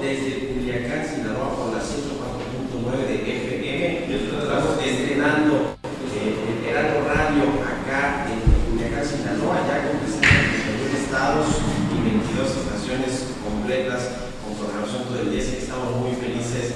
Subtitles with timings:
[0.00, 4.14] Desde Culiacán, Sinaloa, por la 104.9 de FM.
[4.14, 5.74] Estamos estrenando
[6.14, 8.38] eh, el Radio acá en
[8.70, 11.46] Culiacán, Sinaloa, ya con presencia en 31 estados
[11.90, 15.42] y 22 estaciones completas con programación todo el día.
[15.42, 16.74] Así estamos muy felices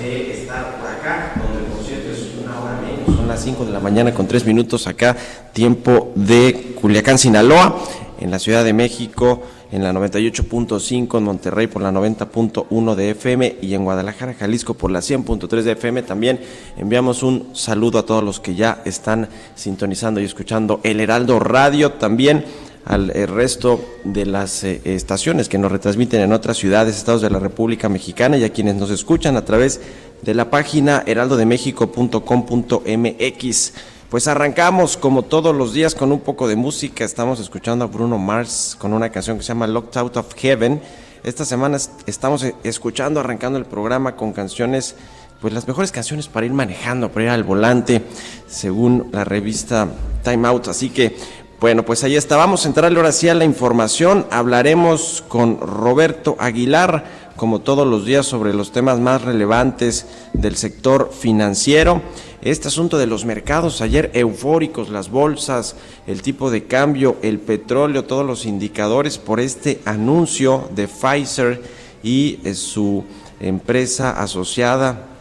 [0.00, 3.72] de estar por acá, donde por cierto es una hora menos, son las 5 de
[3.72, 5.16] la mañana con 3 minutos acá,
[5.52, 7.84] tiempo de Culiacán, Sinaloa,
[8.18, 13.56] en la Ciudad de México, en la 98.5, en Monterrey por la 90.1 de FM
[13.62, 16.02] y en Guadalajara, Jalisco por la 100.3 de FM.
[16.02, 16.40] También
[16.76, 21.92] enviamos un saludo a todos los que ya están sintonizando y escuchando el Heraldo Radio,
[21.92, 22.44] también
[22.84, 27.30] al eh, resto de las eh, estaciones que nos retransmiten en otras ciudades, estados de
[27.30, 29.80] la República Mexicana y a quienes nos escuchan a través
[30.22, 33.72] de la página heraldodemexico.com.mx.
[34.12, 37.02] Pues arrancamos como todos los días con un poco de música.
[37.02, 40.82] Estamos escuchando a Bruno Mars con una canción que se llama Locked Out of Heaven.
[41.24, 44.96] Esta semana est- estamos eh, escuchando, arrancando el programa con canciones,
[45.40, 48.02] pues las mejores canciones para ir manejando, para ir al volante,
[48.46, 49.88] según la revista
[50.22, 50.68] Time Out.
[50.68, 51.16] Así que
[51.58, 52.36] bueno, pues ahí está.
[52.36, 54.26] Vamos a entrarle ahora sí a la información.
[54.30, 61.10] Hablaremos con Roberto Aguilar, como todos los días, sobre los temas más relevantes del sector
[61.18, 62.02] financiero.
[62.42, 65.76] Este asunto de los mercados, ayer eufóricos, las bolsas,
[66.08, 71.62] el tipo de cambio, el petróleo, todos los indicadores por este anuncio de Pfizer
[72.02, 73.04] y eh, su
[73.38, 75.11] empresa asociada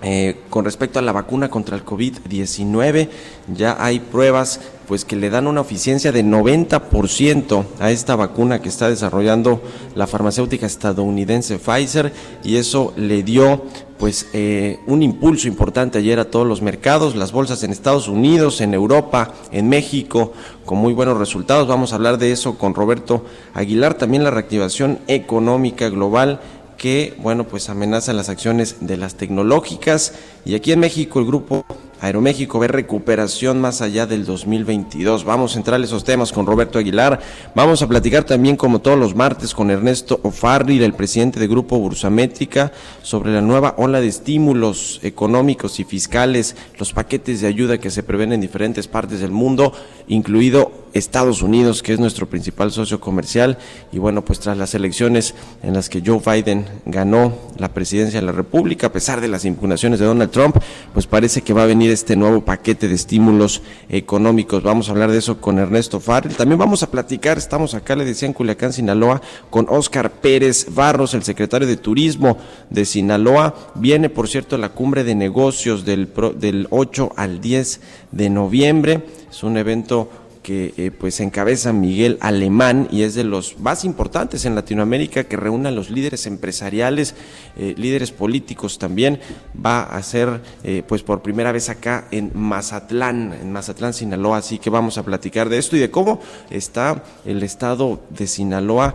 [0.00, 3.08] eh, con respecto a la vacuna contra el COVID-19,
[3.52, 8.68] ya hay pruebas pues que le dan una eficiencia de 90% a esta vacuna que
[8.68, 9.60] está desarrollando
[9.94, 13.64] la farmacéutica estadounidense Pfizer y eso le dio
[13.98, 18.60] pues eh, un impulso importante ayer a todos los mercados, las bolsas en Estados Unidos,
[18.60, 20.32] en Europa, en México,
[20.64, 21.66] con muy buenos resultados.
[21.66, 26.40] Vamos a hablar de eso con Roberto Aguilar, también la reactivación económica global
[26.78, 30.14] que, bueno, pues amenazan las acciones de las tecnológicas.
[30.46, 31.66] Y aquí en México el grupo
[32.00, 35.24] Aeroméxico ve recuperación más allá del 2022.
[35.24, 37.18] Vamos a entrar a esos temas con Roberto Aguilar.
[37.56, 41.76] Vamos a platicar también, como todos los martes, con Ernesto Ofarril, el presidente del Grupo
[41.78, 42.70] Bursamétrica,
[43.02, 48.04] sobre la nueva ola de estímulos económicos y fiscales, los paquetes de ayuda que se
[48.04, 49.72] prevén en diferentes partes del mundo,
[50.06, 53.58] incluido Estados Unidos, que es nuestro principal socio comercial.
[53.92, 58.26] Y bueno, pues tras las elecciones en las que Joe Biden ganó la presidencia de
[58.26, 60.56] la República, a pesar de las impugnaciones de Donald Trump,
[60.92, 64.62] pues parece que va a venir este nuevo paquete de estímulos económicos.
[64.62, 66.36] Vamos a hablar de eso con Ernesto Farrell.
[66.36, 69.20] También vamos a platicar, estamos acá, le decía en Culiacán, Sinaloa,
[69.50, 72.38] con Oscar Pérez Barros, el secretario de Turismo
[72.70, 73.54] de Sinaloa.
[73.74, 77.80] Viene, por cierto, la cumbre de negocios del, del 8 al 10
[78.12, 79.04] de noviembre.
[79.30, 80.08] Es un evento
[80.48, 85.36] que eh, pues encabeza Miguel Alemán y es de los más importantes en Latinoamérica que
[85.36, 87.14] reúne a los líderes empresariales,
[87.58, 89.20] eh, líderes políticos también.
[89.54, 94.58] Va a ser eh, pues por primera vez acá en Mazatlán, en Mazatlán, Sinaloa, así
[94.58, 96.18] que vamos a platicar de esto y de cómo
[96.48, 98.94] está el estado de Sinaloa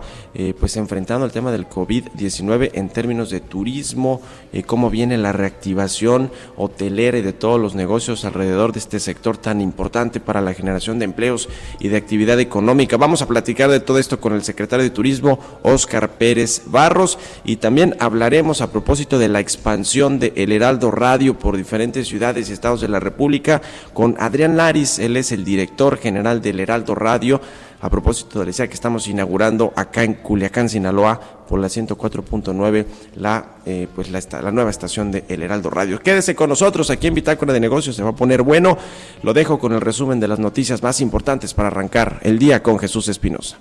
[0.58, 4.20] pues enfrentando el tema del COVID-19 en términos de turismo,
[4.66, 9.60] cómo viene la reactivación hotelera y de todos los negocios alrededor de este sector tan
[9.60, 11.43] importante para la generación de empleos
[11.80, 12.96] y de actividad económica.
[12.96, 17.56] Vamos a platicar de todo esto con el secretario de Turismo, Oscar Pérez Barros, y
[17.56, 22.52] también hablaremos a propósito de la expansión de El Heraldo Radio por diferentes ciudades y
[22.52, 23.62] estados de la República
[23.92, 27.40] con Adrián Laris, él es el director general del Heraldo Radio
[27.84, 32.86] a propósito de la que estamos inaugurando acá en Culiacán, Sinaloa, por la 104.9,
[33.16, 36.00] la, eh, pues la, la nueva estación de El Heraldo Radio.
[36.00, 38.78] Quédese con nosotros aquí en Bitácora de Negocios, se va a poner bueno.
[39.22, 42.78] Lo dejo con el resumen de las noticias más importantes para arrancar el día con
[42.78, 43.58] Jesús Espinosa.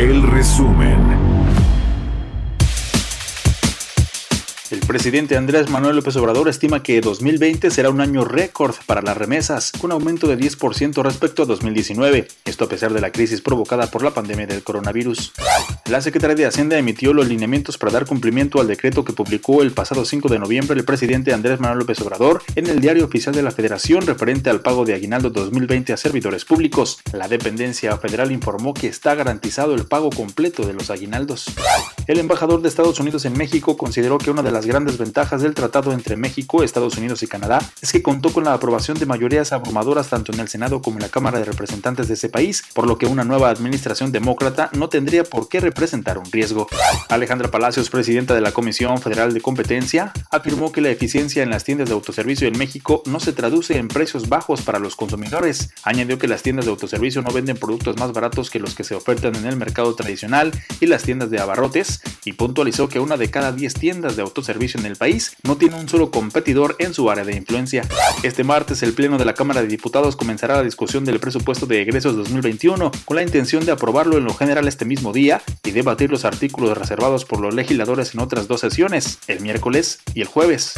[0.00, 0.96] El resumen.
[4.90, 9.70] Presidente Andrés Manuel López Obrador estima que 2020 será un año récord para las remesas,
[9.80, 14.02] con aumento de 10% respecto a 2019, esto a pesar de la crisis provocada por
[14.02, 15.32] la pandemia del coronavirus.
[15.86, 19.70] La Secretaría de Hacienda emitió los lineamientos para dar cumplimiento al decreto que publicó el
[19.70, 23.42] pasado 5 de noviembre el presidente Andrés Manuel López Obrador en el Diario Oficial de
[23.42, 26.98] la Federación referente al pago de aguinaldo 2020 a servidores públicos.
[27.12, 31.46] La dependencia federal informó que está garantizado el pago completo de los aguinaldos.
[32.08, 35.54] El embajador de Estados Unidos en México consideró que una de las grandes ventajas del
[35.54, 39.52] tratado entre México, Estados Unidos y Canadá es que contó con la aprobación de mayorías
[39.52, 42.86] abrumadoras tanto en el Senado como en la Cámara de Representantes de ese país, por
[42.86, 46.68] lo que una nueva administración demócrata no tendría por qué representar un riesgo.
[47.08, 51.64] Alejandra Palacios, presidenta de la Comisión Federal de Competencia, afirmó que la eficiencia en las
[51.64, 55.70] tiendas de autoservicio en México no se traduce en precios bajos para los consumidores.
[55.82, 58.94] Añadió que las tiendas de autoservicio no venden productos más baratos que los que se
[58.94, 63.30] ofertan en el mercado tradicional y las tiendas de abarrotes, y puntualizó que una de
[63.30, 67.10] cada 10 tiendas de autoservicio en el país no tiene un solo competidor en su
[67.10, 67.86] área de influencia.
[68.22, 71.82] Este martes el Pleno de la Cámara de Diputados comenzará la discusión del presupuesto de
[71.82, 76.10] egresos 2021 con la intención de aprobarlo en lo general este mismo día y debatir
[76.10, 80.74] los artículos reservados por los legisladores en otras dos sesiones, el miércoles y el jueves.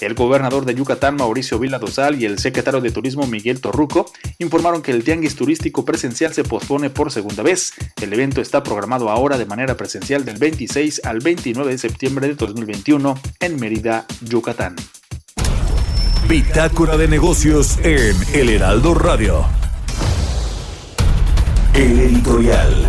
[0.00, 4.82] El gobernador de Yucatán, Mauricio Vila Dosal, y el secretario de Turismo, Miguel Torruco, informaron
[4.82, 7.72] que el tianguis turístico presencial se pospone por segunda vez.
[8.00, 12.34] El evento está programado ahora de manera presencial del 26 al 29 de septiembre de
[12.34, 14.76] 2021 en Mérida, Yucatán.
[16.28, 19.44] Bitácora de negocios en El Heraldo Radio.
[21.74, 22.88] El editorial.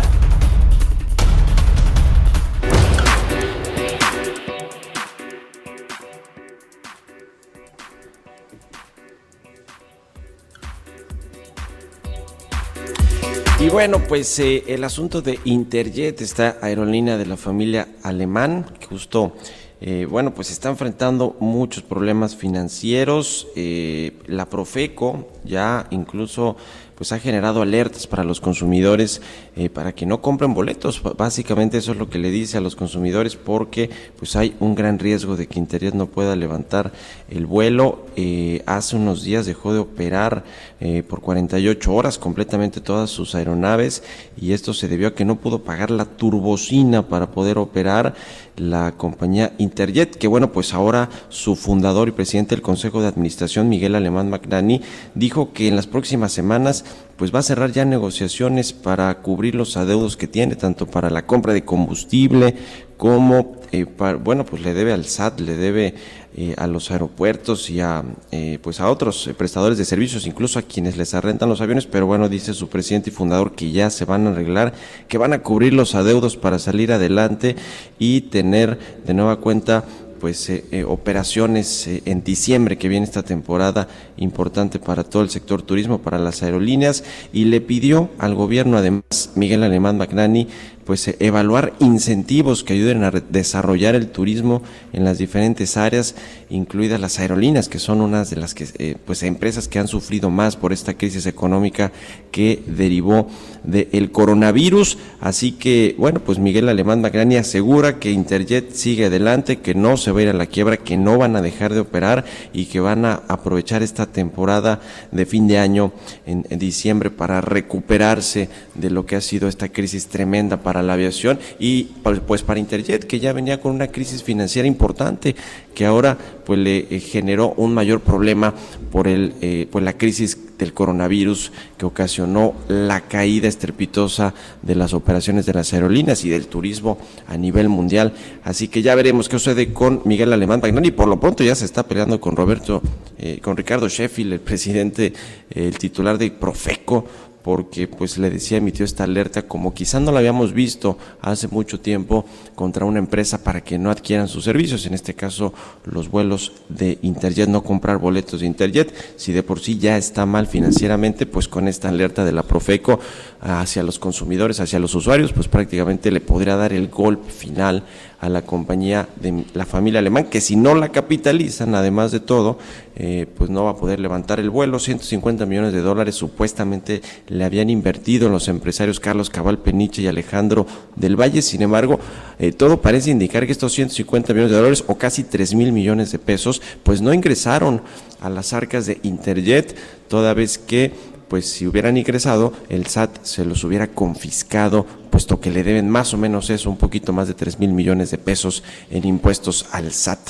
[13.58, 18.86] Y bueno, pues eh, el asunto de Interjet, esta aerolínea de la familia alemán, que
[18.86, 19.34] justo,
[19.80, 23.46] eh, bueno, pues está enfrentando muchos problemas financieros.
[23.56, 26.56] eh, la Profeco ya incluso
[26.96, 29.20] pues ha generado alertas para los consumidores
[29.54, 31.02] eh, para que no compren boletos.
[31.16, 34.98] Básicamente eso es lo que le dice a los consumidores porque pues hay un gran
[34.98, 36.92] riesgo de que Interjet no pueda levantar
[37.28, 38.06] el vuelo.
[38.16, 40.44] Eh, hace unos días dejó de operar
[40.80, 44.02] eh, por 48 horas completamente todas sus aeronaves
[44.40, 48.14] y esto se debió a que no pudo pagar la turbocina para poder operar
[48.56, 53.68] la compañía Interjet, que bueno, pues ahora su fundador y presidente del Consejo de Administración,
[53.68, 54.80] Miguel Alemán Magnani,
[55.14, 56.85] dijo que en las próximas semanas
[57.16, 61.26] pues va a cerrar ya negociaciones para cubrir los adeudos que tiene, tanto para la
[61.26, 62.54] compra de combustible
[62.98, 65.94] como, eh, para- bueno, pues le debe al SAT, le debe
[66.38, 70.58] eh, a los aeropuertos y a, eh, pues a otros eh, prestadores de servicios, incluso
[70.58, 73.88] a quienes les arrendan los aviones, pero bueno, dice su presidente y fundador que ya
[73.88, 74.74] se van a arreglar,
[75.08, 77.56] que van a cubrir los adeudos para salir adelante
[77.98, 79.84] y tener de nueva cuenta
[80.26, 85.30] pues eh, eh, operaciones eh, en diciembre que viene esta temporada importante para todo el
[85.30, 90.48] sector turismo, para las aerolíneas y le pidió al gobierno además Miguel Alemán Magnani
[90.86, 94.62] pues eh, evaluar incentivos que ayuden a desarrollar el turismo
[94.92, 96.14] en las diferentes áreas,
[96.48, 100.30] incluidas las aerolíneas, que son unas de las que eh, pues empresas que han sufrido
[100.30, 101.92] más por esta crisis económica
[102.30, 103.28] que derivó
[103.64, 104.98] del coronavirus.
[105.20, 110.12] Así que, bueno, pues Miguel Alemán Magrani asegura que Interjet sigue adelante, que no se
[110.12, 112.80] va a ir a la quiebra, que no van a dejar de operar y que
[112.80, 115.92] van a aprovechar esta temporada de fin de año
[116.26, 121.84] en, diciembre para recuperarse de lo que ha sido esta crisis tremenda la aviación y
[122.02, 125.34] pues, pues para Interjet que ya venía con una crisis financiera importante
[125.74, 128.54] que ahora pues le eh, generó un mayor problema
[128.90, 134.94] por el eh, pues la crisis del coronavirus que ocasionó la caída estrepitosa de las
[134.94, 138.14] operaciones de las aerolíneas y del turismo a nivel mundial.
[138.42, 140.90] Así que ya veremos qué sucede con Miguel Alemán Magnani.
[140.90, 142.82] Por lo pronto ya se está peleando con Roberto,
[143.18, 145.12] eh, con Ricardo Sheffield, el presidente,
[145.50, 147.04] el titular de Profeco,
[147.46, 151.78] porque pues le decía, emitió esta alerta como quizá no la habíamos visto hace mucho
[151.78, 152.24] tiempo
[152.56, 156.98] contra una empresa para que no adquieran sus servicios, en este caso los vuelos de
[157.02, 161.46] Interjet, no comprar boletos de Interjet, si de por sí ya está mal financieramente, pues
[161.46, 162.98] con esta alerta de la Profeco
[163.40, 167.84] hacia los consumidores, hacia los usuarios, pues prácticamente le podría dar el golpe final
[168.26, 172.58] a la compañía de la familia alemán, que si no la capitalizan, además de todo,
[172.96, 174.80] eh, pues no va a poder levantar el vuelo.
[174.80, 180.66] 150 millones de dólares supuestamente le habían invertido los empresarios Carlos Cabal Peniche y Alejandro
[180.96, 181.40] del Valle.
[181.40, 182.00] Sin embargo,
[182.40, 186.10] eh, todo parece indicar que estos 150 millones de dólares o casi 3 mil millones
[186.10, 187.80] de pesos, pues no ingresaron
[188.20, 189.76] a las arcas de Interjet,
[190.08, 190.92] toda vez que
[191.28, 196.14] pues si hubieran ingresado, el SAT se los hubiera confiscado, puesto que le deben más
[196.14, 199.92] o menos eso, un poquito más de 3 mil millones de pesos en impuestos al
[199.92, 200.20] SAT.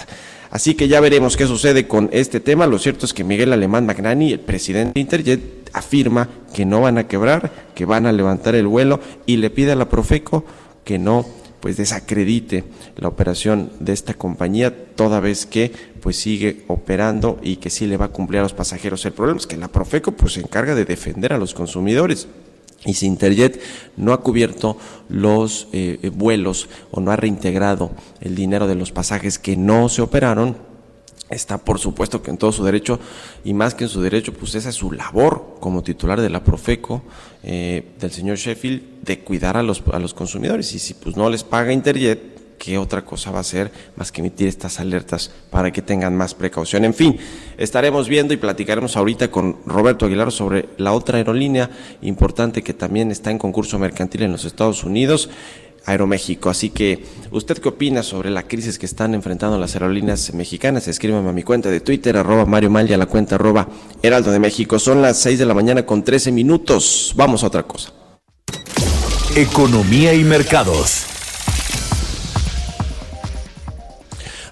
[0.50, 2.66] Así que ya veremos qué sucede con este tema.
[2.66, 6.98] Lo cierto es que Miguel Alemán Magnani, el presidente de Interjet, afirma que no van
[6.98, 10.44] a quebrar, que van a levantar el vuelo y le pide a la Profeco
[10.84, 11.26] que no
[11.66, 12.62] pues desacredite
[12.96, 17.96] la operación de esta compañía toda vez que pues sigue operando y que sí le
[17.96, 19.04] va a cumplir a los pasajeros.
[19.04, 22.28] El problema es que la Profeco pues se encarga de defender a los consumidores.
[22.84, 23.60] Y si Interjet
[23.96, 29.40] no ha cubierto los eh, vuelos o no ha reintegrado el dinero de los pasajes
[29.40, 30.56] que no se operaron,
[31.30, 33.00] está por supuesto que en todo su derecho
[33.44, 36.44] y más que en su derecho, pues esa es su labor como titular de la
[36.44, 37.02] Profeco,
[37.42, 40.72] eh, del señor Sheffield, de cuidar a los, a los consumidores.
[40.74, 44.20] Y si pues no les paga Interjet, ¿qué otra cosa va a hacer más que
[44.20, 46.84] emitir estas alertas para que tengan más precaución?
[46.84, 47.18] En fin,
[47.58, 51.70] estaremos viendo y platicaremos ahorita con Roberto Aguilar sobre la otra aerolínea
[52.02, 55.28] importante que también está en concurso mercantil en los Estados Unidos.
[55.86, 56.50] Aeroméxico.
[56.50, 60.88] Así que, ¿usted qué opina sobre la crisis que están enfrentando las aerolíneas mexicanas?
[60.88, 63.68] Escríbame a mi cuenta de Twitter, arroba Mario Mal y a la cuenta arroba
[64.02, 64.78] Heraldo de México.
[64.78, 67.14] Son las 6 de la mañana con 13 minutos.
[67.16, 67.92] Vamos a otra cosa.
[69.34, 71.15] Economía y mercados.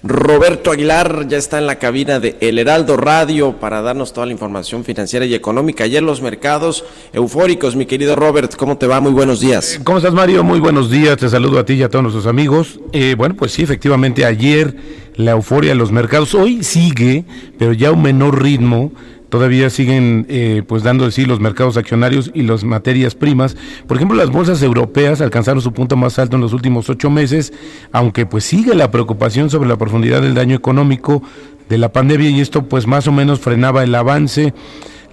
[0.07, 4.33] Roberto Aguilar ya está en la cabina de El Heraldo Radio para darnos toda la
[4.33, 5.85] información financiera y económica.
[5.85, 9.01] Ayer los mercados eufóricos, mi querido Robert, ¿cómo te va?
[9.01, 9.79] Muy buenos días.
[9.83, 10.43] ¿Cómo estás, Mario?
[10.43, 11.17] Muy buenos días.
[11.17, 12.79] Te saludo a ti y a todos nuestros amigos.
[12.93, 14.75] Eh, bueno, pues sí, efectivamente, ayer
[15.15, 16.35] la euforia de los mercados.
[16.35, 17.25] Hoy sigue,
[17.57, 18.91] pero ya a un menor ritmo.
[19.29, 23.57] Todavía siguen eh, pues dando de sí los mercados accionarios y las materias primas.
[23.87, 27.53] Por ejemplo, las bolsas europeas alcanzaron su punto más alto en los últimos ocho meses,
[27.91, 31.23] aunque pues sigue la preocupación sobre la profundidad del daño económico
[31.69, 34.53] de la pandemia y esto pues más o menos frenaba el avance.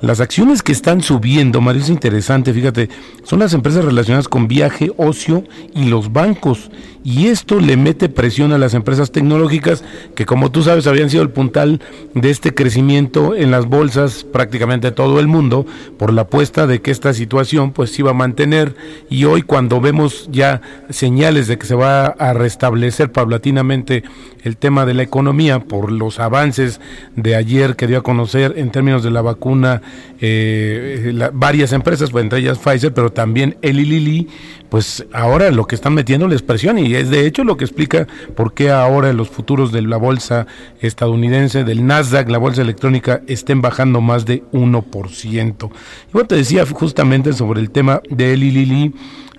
[0.03, 2.89] Las acciones que están subiendo, Mario, es interesante, fíjate,
[3.23, 5.45] son las empresas relacionadas con viaje, ocio
[5.77, 6.73] y los bancos.
[7.05, 9.83] Y esto le mete presión a las empresas tecnológicas
[10.15, 11.81] que, como tú sabes, habían sido el puntal
[12.15, 15.67] de este crecimiento en las bolsas prácticamente todo el mundo
[15.99, 18.77] por la apuesta de que esta situación pues se iba a mantener.
[19.11, 24.05] Y hoy cuando vemos ya señales de que se va a restablecer paulatinamente
[24.45, 26.81] el tema de la economía por los avances
[27.17, 29.83] de ayer que dio a conocer en términos de la vacuna
[30.21, 34.29] eh, la- varias empresas, pues, entre ellas Pfizer, pero también Eli Lilly,
[34.69, 38.07] pues ahora lo que están metiendo es presión y es de hecho lo que explica
[38.37, 40.47] por qué ahora los futuros de la bolsa
[40.81, 45.71] estadounidense, del Nasdaq, la bolsa electrónica, estén bajando más de 1%.
[46.15, 48.95] Y te decía justamente sobre el tema de Eli Lilly.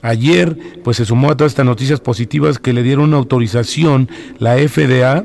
[0.06, 4.58] Ayer, pues se sumó a todas estas noticias positivas que le dieron una autorización, la
[4.58, 5.24] FDA,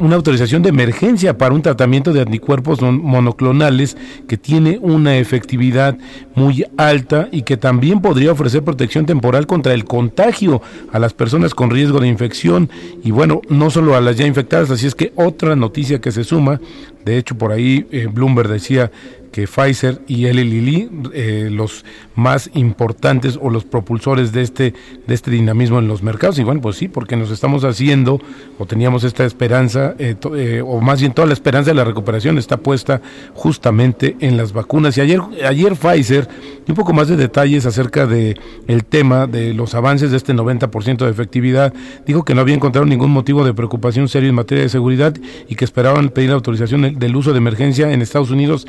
[0.00, 3.96] una autorización de emergencia para un tratamiento de anticuerpos mon- monoclonales
[4.26, 5.96] que tiene una efectividad
[6.34, 10.60] muy alta y que también podría ofrecer protección temporal contra el contagio
[10.92, 12.68] a las personas con riesgo de infección.
[13.04, 16.24] Y bueno, no solo a las ya infectadas, así es que otra noticia que se
[16.24, 16.60] suma,
[17.04, 18.90] de hecho por ahí eh, Bloomberg decía
[19.32, 24.74] que Pfizer y Eli Lilly, eh, los más importantes o los propulsores de este,
[25.06, 26.38] de este dinamismo en los mercados.
[26.38, 28.20] Y bueno, pues sí, porque nos estamos haciendo
[28.58, 32.38] o teníamos esta esperanza, eh, eh, o más bien toda la esperanza de la recuperación
[32.38, 33.00] está puesta
[33.34, 34.96] justamente en las vacunas.
[34.98, 36.28] Y ayer, ayer Pfizer,
[36.66, 41.04] un poco más de detalles acerca de el tema de los avances de este 90%
[41.04, 41.72] de efectividad,
[42.06, 45.14] dijo que no había encontrado ningún motivo de preocupación serio en materia de seguridad
[45.48, 48.66] y que esperaban pedir autorización del uso de emergencia en Estados Unidos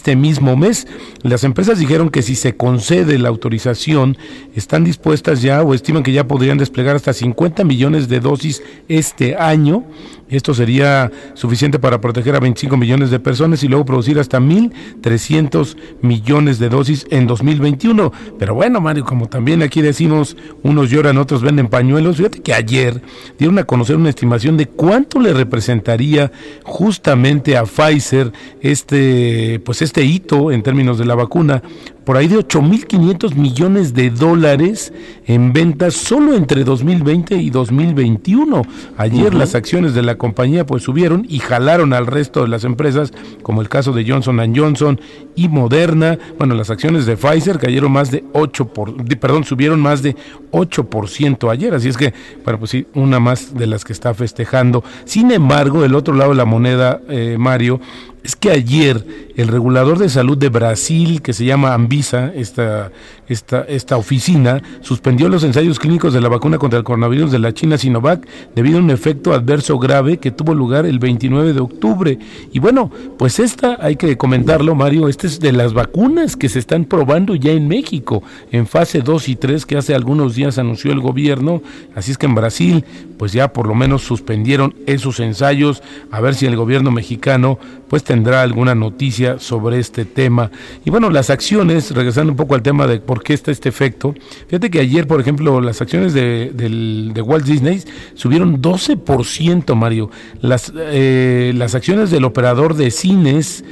[0.00, 0.86] este mismo mes.
[1.22, 4.16] Las empresas dijeron que si se concede la autorización,
[4.54, 9.36] están dispuestas ya o estiman que ya podrían desplegar hasta 50 millones de dosis este
[9.36, 9.84] año.
[10.30, 15.76] Esto sería suficiente para proteger a 25 millones de personas y luego producir hasta 1.300
[16.02, 18.12] millones de dosis en 2021.
[18.38, 22.16] Pero bueno, Mario, como también aquí decimos, unos lloran, otros venden pañuelos.
[22.16, 23.02] Fíjate que ayer
[23.38, 26.30] dieron a conocer una estimación de cuánto le representaría
[26.64, 31.62] justamente a Pfizer este, pues este hito en términos de la vacuna
[32.10, 34.92] por ahí de 8.500 millones de dólares
[35.26, 38.62] en ventas solo entre 2020 y 2021.
[38.96, 43.12] Ayer las acciones de la compañía pues subieron y jalaron al resto de las empresas,
[43.44, 45.00] como el caso de Johnson Johnson
[45.36, 46.18] y Moderna.
[46.36, 50.16] Bueno, las acciones de Pfizer cayeron más de 8 por, de- perdón, subieron más de
[50.50, 52.12] 8% ayer, así es que,
[52.44, 54.82] bueno, pues sí, una más de las que está festejando.
[55.04, 57.80] Sin embargo, del otro lado de la moneda, eh, Mario,
[58.22, 62.92] es que ayer el regulador de salud de Brasil, que se llama Anvisa, esta,
[63.26, 67.54] esta, esta oficina, suspendió los ensayos clínicos de la vacuna contra el coronavirus de la
[67.54, 72.18] China Sinovac debido a un efecto adverso grave que tuvo lugar el 29 de octubre.
[72.52, 76.58] Y bueno, pues esta, hay que comentarlo, Mario, esta es de las vacunas que se
[76.58, 80.92] están probando ya en México, en fase 2 y 3, que hace algunos días anunció
[80.92, 81.62] el gobierno.
[81.94, 82.84] Así es que en Brasil,
[83.16, 88.04] pues ya por lo menos suspendieron esos ensayos, a ver si el gobierno mexicano pues
[88.04, 90.50] tendrá alguna noticia sobre este tema.
[90.84, 94.14] Y bueno, las acciones, regresando un poco al tema de por qué está este efecto,
[94.48, 97.82] fíjate que ayer, por ejemplo, las acciones de, de Walt Disney
[98.14, 100.10] subieron 12%, Mario.
[100.40, 103.64] Las, eh, las acciones del operador de cines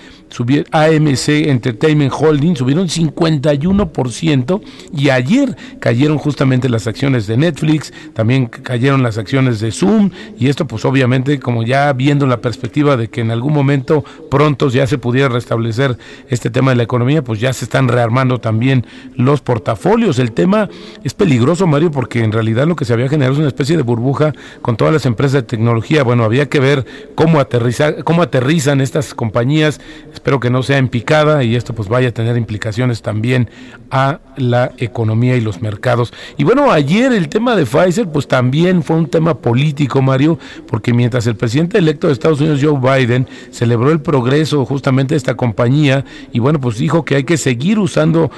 [0.70, 4.61] AMC Entertainment Holding subieron 51%
[4.97, 10.49] y ayer cayeron justamente las acciones de Netflix, también cayeron las acciones de Zoom y
[10.49, 14.87] esto pues obviamente como ya viendo la perspectiva de que en algún momento pronto ya
[14.87, 15.97] se pudiera restablecer
[16.28, 20.18] este tema de la economía, pues ya se están rearmando también los portafolios.
[20.18, 20.68] El tema
[21.04, 23.82] es peligroso, Mario, porque en realidad lo que se había generado es una especie de
[23.82, 24.32] burbuja
[24.62, 26.02] con todas las empresas de tecnología.
[26.02, 29.80] Bueno, había que ver cómo aterrizar, cómo aterrizan estas compañías.
[30.18, 33.48] Espero que no sea en picada y esto pues vaya a tener implicaciones también
[33.92, 36.12] a la economía y los mercados.
[36.37, 40.92] Y bueno, ayer el tema de Pfizer pues también fue un tema político, Mario, porque
[40.92, 45.37] mientras el presidente electo de Estados Unidos, Joe Biden, celebró el progreso justamente de esta
[45.37, 48.32] compañía y bueno, pues dijo que hay que seguir usando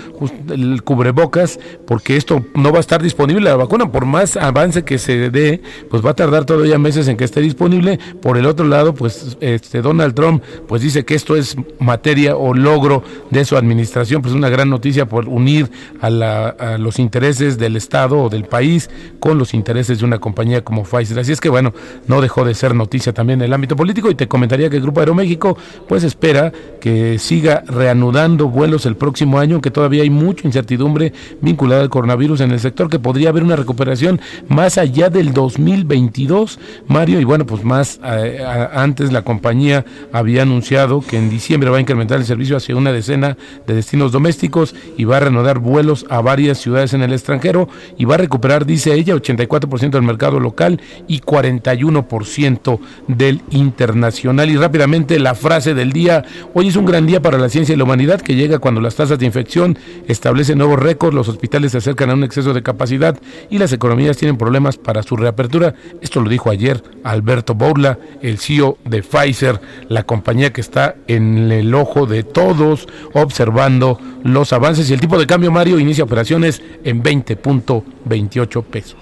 [0.50, 4.98] el cubrebocas porque esto no va a estar disponible la vacuna, por más avance que
[4.98, 7.98] se dé, pues va a tardar todavía meses en que esté disponible.
[8.20, 12.54] Por el otro lado, pues este Donald Trump pues dice que esto es materia o
[12.54, 17.76] logro de su administración, pues una gran noticia por unir a, la- los intereses del
[17.76, 21.18] Estado o del país con los intereses de una compañía como Pfizer.
[21.18, 21.72] Así es que bueno,
[22.06, 24.82] no dejó de ser noticia también en el ámbito político y te comentaría que el
[24.82, 25.56] Grupo Aeroméxico
[25.88, 31.82] pues espera que siga reanudando vuelos el próximo año, aunque todavía hay mucha incertidumbre vinculada
[31.82, 37.20] al coronavirus en el sector, que podría haber una recuperación más allá del 2022, Mario,
[37.20, 38.38] y bueno, pues más eh,
[38.72, 42.92] antes la compañía había anunciado que en diciembre va a incrementar el servicio hacia una
[42.92, 47.68] decena de destinos domésticos y va a reanudar vuelos a varias ciudades en el extranjero
[47.98, 54.48] y va a recuperar, dice ella, 84% del mercado local y 41% del internacional.
[54.50, 57.76] Y rápidamente la frase del día, hoy es un gran día para la ciencia y
[57.76, 61.78] la humanidad que llega cuando las tasas de infección establecen nuevos récords, los hospitales se
[61.78, 63.18] acercan a un exceso de capacidad
[63.50, 65.74] y las economías tienen problemas para su reapertura.
[66.00, 71.49] Esto lo dijo ayer Alberto Bourla, el CEO de Pfizer, la compañía que está en
[71.52, 76.62] el ojo de todos observando los avances y el tipo de cambio Mario inicia operaciones
[76.84, 78.96] en 20.28 pesos.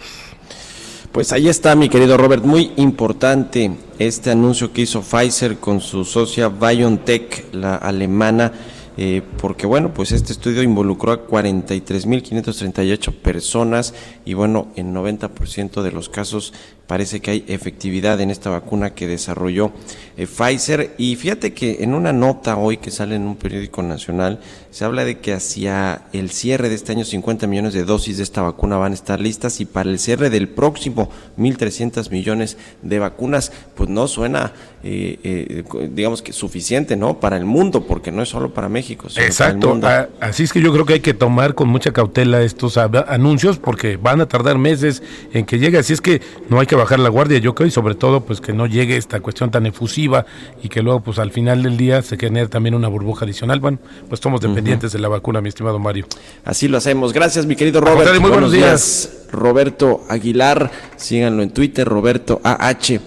[1.13, 6.05] Pues ahí está, mi querido Robert, muy importante este anuncio que hizo Pfizer con su
[6.05, 8.53] socia BioNTech, la alemana,
[8.97, 15.93] eh, porque bueno, pues este estudio involucró a 43.538 personas y bueno, en 90% de
[15.93, 16.53] los casos
[16.89, 19.71] parece que hay efectividad en esta vacuna que desarrolló
[20.17, 20.95] eh, Pfizer.
[20.99, 24.41] Y fíjate que en una nota hoy que sale en un periódico nacional,
[24.73, 28.23] se habla de que hacia el cierre de este año 50 millones de dosis de
[28.23, 32.99] esta vacuna van a estar listas y para el cierre del próximo 1.300 millones de
[32.99, 37.21] vacunas, pues no suena, eh, eh, digamos que suficiente, ¿no?
[37.21, 39.09] Para el mundo, porque no es solo para México.
[39.09, 39.89] sino para el Exacto, mundo.
[39.89, 43.59] a- así es que yo creo que hay que tomar con mucha cautela estos anuncios
[43.59, 46.99] porque van a tardar meses en que llegue, así es que no hay que bajar
[46.99, 50.25] la guardia, yo creo, y sobre todo pues que no llegue esta cuestión tan efusiva
[50.63, 53.61] y que luego pues al final del día se genere también una burbuja adicional.
[53.61, 56.07] Bueno, pues somos dependientes de la vacuna, mi estimado Mario.
[56.45, 57.13] Así lo hacemos.
[57.13, 58.21] Gracias, mi querido contrario, Robert.
[58.21, 59.27] muy buenos días.
[59.31, 63.01] Roberto Aguilar, síganlo en Twitter, Roberto AH.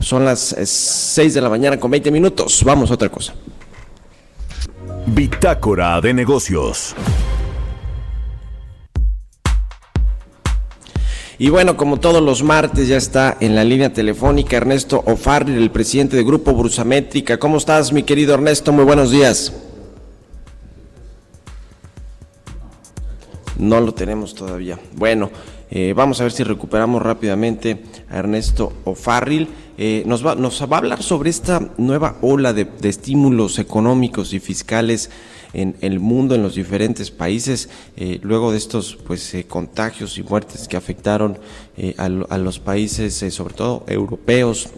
[0.00, 2.62] Son las 6 de la mañana con 20 minutos.
[2.64, 3.34] Vamos a otra cosa.
[5.06, 6.94] Bitácora de negocios.
[11.42, 15.72] Y bueno, como todos los martes, ya está en la línea telefónica Ernesto Ofarri, el
[15.72, 17.36] presidente del Grupo Brusamétrica.
[17.36, 18.70] ¿Cómo estás, mi querido Ernesto?
[18.70, 19.52] Muy buenos días.
[23.58, 24.78] No lo tenemos todavía.
[24.94, 25.32] Bueno,
[25.74, 27.78] Eh, vamos a ver si recuperamos rápidamente
[28.10, 29.48] a Ernesto O'Farrill.
[29.78, 35.08] Eh, nos, va, a hablar sobre esta nueva ola de, estímulos económicos y fiscales
[35.54, 40.22] en el mundo, en los diferentes países, eh, luego de estos pues eh, contagios y
[40.22, 41.38] muertes que afectaron
[41.96, 44.68] a, lo- a los países, sobre todo europeos,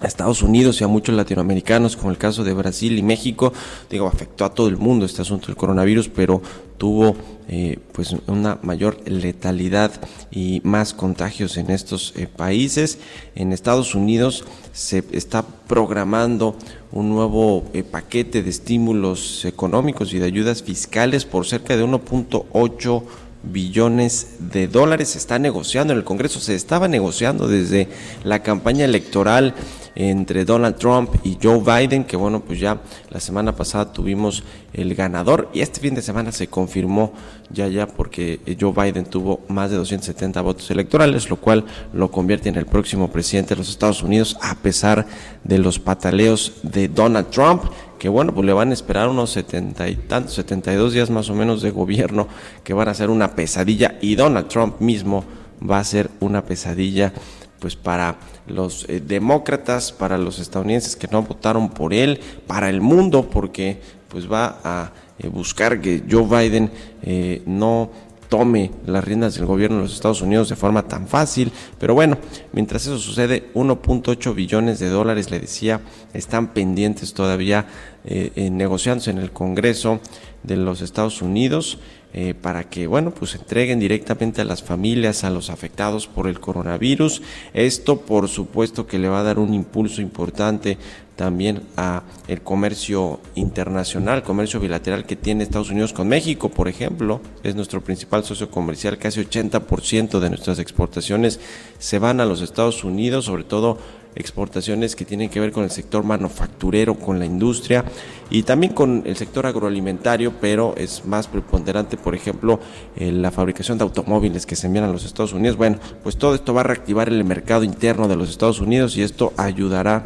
[0.00, 3.52] a Estados Unidos y a muchos latinoamericanos, como el caso de Brasil y México,
[3.88, 6.42] digo, afectó a todo el mundo este asunto del coronavirus, pero
[6.76, 7.16] tuvo
[7.48, 9.92] eh, pues una mayor letalidad
[10.30, 12.98] y más contagios en estos eh, países.
[13.34, 16.56] En Estados Unidos se está programando
[16.92, 23.02] un nuevo eh, paquete de estímulos económicos y de ayudas fiscales por cerca de 1.8
[23.44, 25.10] billones de dólares.
[25.10, 27.88] Se está negociando en el Congreso, se estaba negociando desde
[28.24, 29.54] la campaña electoral
[29.96, 32.80] entre Donald Trump y Joe Biden, que bueno, pues ya
[33.10, 37.14] la semana pasada tuvimos el ganador y este fin de semana se confirmó
[37.50, 42.50] ya ya porque Joe Biden tuvo más de 270 votos electorales, lo cual lo convierte
[42.50, 45.06] en el próximo presidente de los Estados Unidos a pesar
[45.44, 47.64] de los pataleos de Donald Trump
[47.98, 51.34] que bueno, pues le van a esperar unos setenta y tantos, 72 días más o
[51.34, 52.28] menos de gobierno
[52.62, 55.24] que van a ser una pesadilla y Donald Trump mismo
[55.68, 57.14] va a ser una pesadilla
[57.58, 58.16] pues para
[58.48, 63.80] los eh, demócratas, para los estadounidenses que no votaron por él, para el mundo porque
[64.08, 66.70] pues va a eh, buscar que Joe Biden
[67.02, 67.90] eh, no
[68.28, 71.52] tome las riendas del gobierno de los Estados Unidos de forma tan fácil.
[71.78, 72.18] Pero bueno,
[72.52, 75.80] mientras eso sucede, 1.8 billones de dólares, le decía,
[76.12, 77.66] están pendientes todavía
[78.04, 80.00] eh, negociándose en el Congreso
[80.42, 81.78] de los Estados Unidos.
[82.18, 86.40] Eh, para que, bueno, pues entreguen directamente a las familias, a los afectados por el
[86.40, 87.20] coronavirus.
[87.52, 90.78] Esto, por supuesto, que le va a dar un impulso importante
[91.14, 97.20] también a el comercio internacional, comercio bilateral que tiene Estados Unidos con México, por ejemplo,
[97.42, 101.38] es nuestro principal socio comercial, casi 80% de nuestras exportaciones
[101.78, 103.76] se van a los Estados Unidos, sobre todo
[104.16, 107.84] exportaciones que tienen que ver con el sector manufacturero, con la industria
[108.30, 112.58] y también con el sector agroalimentario, pero es más preponderante, por ejemplo,
[112.96, 115.56] eh, la fabricación de automóviles que se envían a los Estados Unidos.
[115.56, 119.02] Bueno, pues todo esto va a reactivar el mercado interno de los Estados Unidos y
[119.02, 120.02] esto ayudará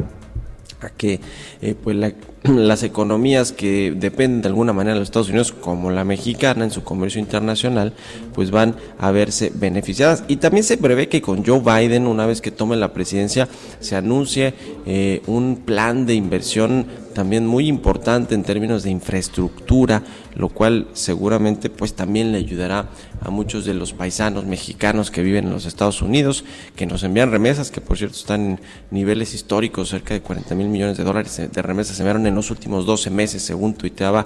[0.81, 1.19] a que
[1.61, 5.91] eh, pues la- las economías que dependen de alguna manera de los Estados Unidos, como
[5.91, 7.93] la mexicana en su comercio internacional,
[8.33, 10.23] pues van a verse beneficiadas.
[10.27, 13.47] Y también se prevé que con Joe Biden, una vez que tome la presidencia,
[13.79, 20.01] se anuncie eh, un plan de inversión también muy importante en términos de infraestructura,
[20.35, 22.89] lo cual seguramente pues también le ayudará
[23.21, 26.43] a muchos de los paisanos mexicanos que viven en los Estados Unidos,
[26.75, 30.67] que nos envían remesas, que por cierto están en niveles históricos, cerca de 40 mil
[30.67, 34.25] millones de dólares de remesas se enviaron en los últimos 12 meses, según tuiteaba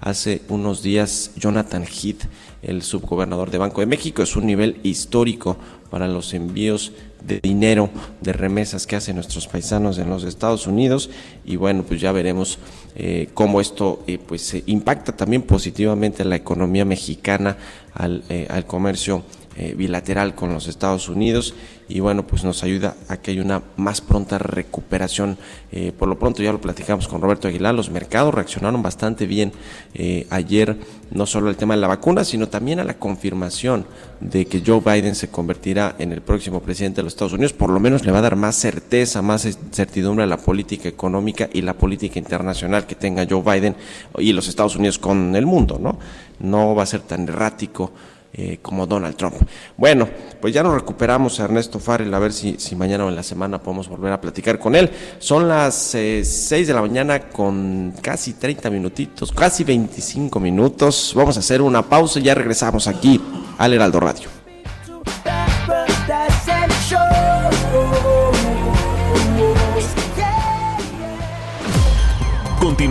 [0.00, 2.24] hace unos días Jonathan Heath,
[2.62, 4.22] el subgobernador de Banco de México.
[4.22, 5.56] Es un nivel histórico
[5.90, 6.92] para los envíos
[7.26, 7.88] de dinero,
[8.20, 11.08] de remesas que hacen nuestros paisanos en los Estados Unidos.
[11.44, 12.58] Y bueno, pues ya veremos
[12.96, 17.56] eh, cómo esto eh, pues impacta también positivamente a la economía mexicana,
[17.94, 19.22] al, eh, al comercio
[19.56, 21.54] eh, bilateral con los Estados Unidos
[21.88, 25.38] y bueno pues nos ayuda a que haya una más pronta recuperación.
[25.70, 29.52] Eh, por lo pronto ya lo platicamos con Roberto Aguilar los mercados reaccionaron bastante bien
[29.94, 30.76] eh, ayer
[31.12, 33.86] no solo al tema de la vacuna sino también a la confirmación
[34.20, 37.52] de que Joe Biden se convertirá en el próximo presidente de los Estados Unidos.
[37.52, 41.48] Por lo menos le va a dar más certeza más certidumbre a la política económica
[41.52, 43.76] y la política internacional que tenga Joe Biden
[44.18, 45.96] y los Estados Unidos con el mundo no
[46.40, 47.92] no va a ser tan errático
[48.36, 49.36] eh, como Donald Trump.
[49.76, 50.08] Bueno,
[50.40, 53.22] pues ya nos recuperamos a Ernesto Farrell, a ver si, si mañana o en la
[53.22, 54.90] semana podemos volver a platicar con él.
[55.20, 61.12] Son las eh, 6 de la mañana con casi 30 minutitos, casi 25 minutos.
[61.14, 63.20] Vamos a hacer una pausa y ya regresamos aquí
[63.56, 64.33] al Heraldo Radio.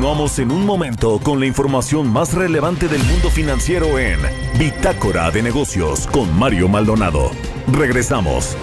[0.04, 4.20] Continuamos en un momento con la información más relevante del mundo financiero en
[4.60, 7.32] Bitácora de Negocios con Mario Maldonado.
[7.72, 8.58] Regresamos.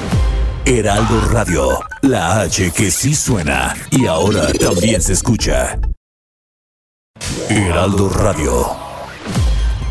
[0.67, 5.79] Heraldo Radio, la H que sí suena y ahora también se escucha.
[7.49, 8.67] Heraldo Radio.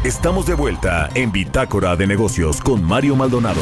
[0.03, 3.62] Estamos de vuelta en Bitácora de Negocios con Mario Maldonado.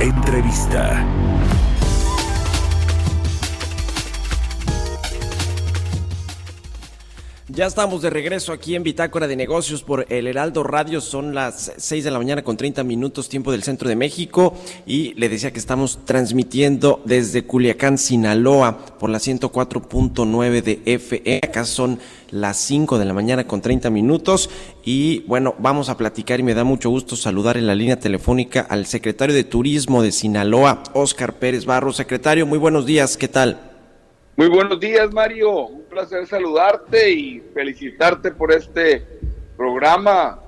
[0.00, 1.04] Entrevista.
[7.54, 11.02] Ya estamos de regreso aquí en Bitácora de Negocios por el Heraldo Radio.
[11.02, 14.54] Son las 6 de la mañana con 30 minutos tiempo del centro de México
[14.86, 21.40] y le decía que estamos transmitiendo desde Culiacán, Sinaloa por la 104.9 de FM.
[21.42, 21.98] Acá son
[22.30, 24.48] las 5 de la mañana con 30 minutos
[24.82, 28.62] y bueno, vamos a platicar y me da mucho gusto saludar en la línea telefónica
[28.62, 31.92] al secretario de Turismo de Sinaloa, Oscar Pérez Barro.
[31.92, 33.72] Secretario, muy buenos días, ¿qué tal?
[34.38, 35.81] Muy buenos días, Mario.
[35.92, 39.04] Placer saludarte y felicitarte por este
[39.58, 40.38] programa.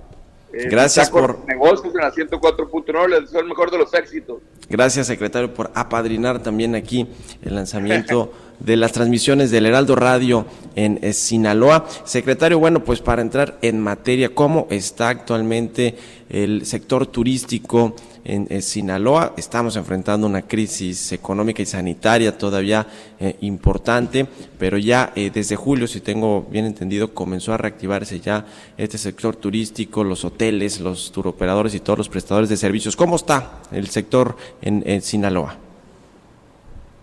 [0.54, 3.08] eh, Gracias por- Negocios en la 104.9.
[3.08, 4.38] Les deseo el mejor de los éxitos.
[4.70, 7.06] Gracias, secretario, por apadrinar también aquí
[7.42, 11.84] el lanzamiento de las transmisiones del Heraldo Radio en eh, Sinaloa.
[12.04, 15.96] Secretario, bueno, pues para entrar en materia, ¿cómo está actualmente
[16.30, 19.34] el sector turístico en, eh, Sinaloa?
[19.36, 22.86] Estamos enfrentando una crisis económica y sanitaria todavía
[23.20, 24.26] eh, importante,
[24.58, 29.36] pero ya eh, desde julio, si tengo bien entendido, comenzó a reactivarse ya este sector
[29.36, 32.96] turístico, los hoteles, los turoperadores y todos los prestadores de servicios.
[32.96, 35.58] ¿Cómo está el sector en, en Sinaloa?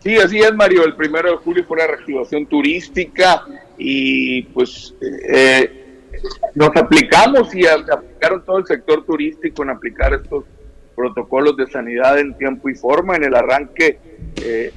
[0.03, 0.83] Sí, así es, Mario.
[0.83, 3.45] El primero de julio fue la reactivación turística
[3.77, 5.99] y pues eh,
[6.55, 10.45] nos aplicamos y aplicaron todo el sector turístico en aplicar estos
[10.95, 13.15] protocolos de sanidad en tiempo y forma.
[13.15, 13.99] En el arranque
[14.43, 14.71] eh,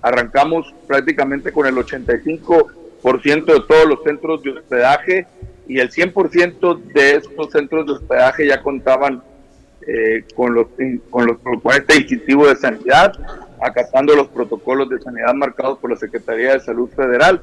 [0.00, 5.26] arrancamos prácticamente con el 85% de todos los centros de hospedaje
[5.68, 9.22] y el 100% de estos centros de hospedaje ya contaban
[9.86, 10.66] eh, con los
[11.10, 13.12] con los con este distintivo de sanidad,
[13.60, 17.42] acatando los protocolos de sanidad marcados por la Secretaría de Salud Federal.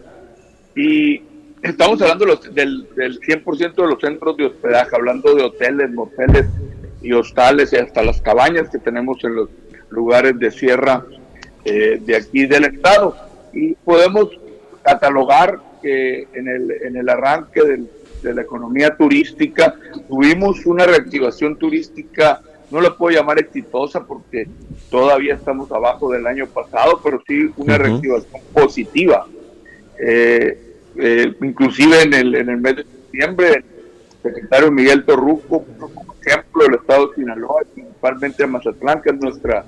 [0.76, 1.22] Y
[1.62, 6.46] estamos hablando los- del, del 100% de los centros de hospedaje, hablando de hoteles, moteles
[7.02, 9.50] y hostales y hasta las cabañas que tenemos en los
[9.90, 11.06] lugares de sierra
[11.66, 13.16] eh, de aquí del estado.
[13.54, 14.30] Y podemos
[14.84, 17.90] catalogar que en el, en el arranque del-
[18.24, 19.76] de la economía turística
[20.10, 24.46] tuvimos una reactivación turística, no la puedo llamar exitosa porque
[24.92, 27.84] todavía estamos abajo del año pasado, pero sí una Ujú.
[27.84, 29.26] reactivación positiva.
[29.98, 30.58] Eh,
[30.98, 33.64] eh, inclusive en el, en el mes de septiembre,
[34.22, 39.66] secretario Miguel Torruco, como ejemplo el estado de Sinaloa, principalmente Mazatlán, que es nuestra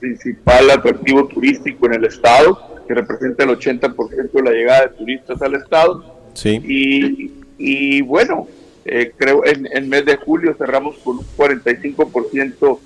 [0.00, 5.40] principal atractivo turístico en el estado, que representa el 80% de la llegada de turistas
[5.42, 6.04] al estado.
[6.34, 6.60] Sí.
[6.62, 8.46] Y, y bueno,
[8.84, 12.78] eh, creo en el mes de julio cerramos con un 45%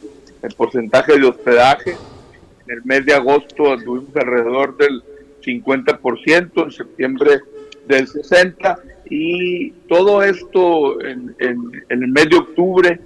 [0.42, 1.96] el porcentaje de hospedaje.
[2.66, 5.02] En el mes de agosto anduvimos alrededor del
[5.42, 7.40] 50%, en septiembre
[7.86, 12.98] del 60%, y todo esto en, en- en el mes de octubre,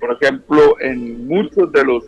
[0.00, 2.04] por ejemplo, en muchos de los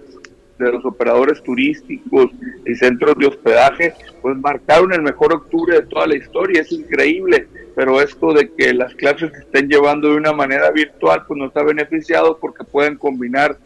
[0.59, 2.33] de los operadores turísticos
[2.67, 7.47] y centros de hospedaje, pues marcaron el mejor octubre de toda la historia, es increíble,
[7.77, 11.57] pero esto de que las clases se estén llevando de una manera virtual, pues nos
[11.57, 13.57] ha beneficiado porque pueden combinar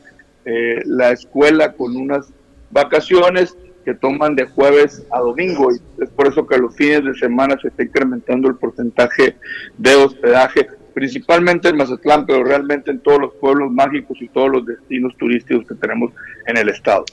[0.44, 2.30] eh, la escuela con unas
[2.70, 7.14] vacaciones que toman de jueves a domingo y es por eso que los fines de
[7.14, 9.36] semana se está incrementando el porcentaje
[9.78, 14.66] de hospedaje, principalmente en Mazatlán, pero realmente en todos los pueblos mágicos y todos los
[14.66, 16.12] destinos turísticos que tenemos
[16.46, 17.04] en el estado.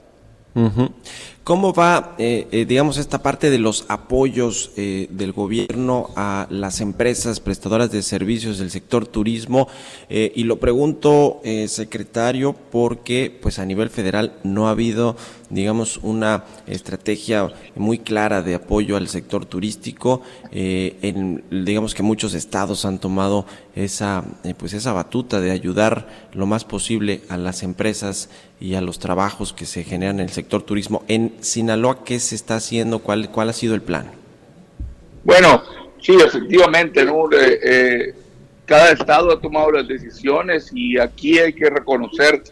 [1.44, 6.80] ¿Cómo va, eh, eh, digamos, esta parte de los apoyos eh, del gobierno a las
[6.80, 9.68] empresas prestadoras de servicios del sector turismo?
[10.10, 15.16] Eh, y lo pregunto, secretario, porque pues a nivel federal no ha habido,
[15.50, 20.22] digamos, una estrategia muy clara de apoyo al sector turístico.
[20.52, 26.08] Eh, en, digamos que muchos estados han tomado esa, eh, pues esa batuta de ayudar
[26.34, 30.32] lo más posible a las empresas y a los trabajos que se generan en el
[30.32, 31.04] sector turismo.
[31.08, 33.00] En Sinaloa, ¿qué se está haciendo?
[33.00, 34.12] ¿Cuál, cuál ha sido el plan?
[35.24, 35.64] Bueno,
[36.02, 37.30] sí, efectivamente, ¿no?
[37.32, 38.14] Eh,
[38.66, 42.44] cada estado ha tomado las decisiones y aquí hay que reconocer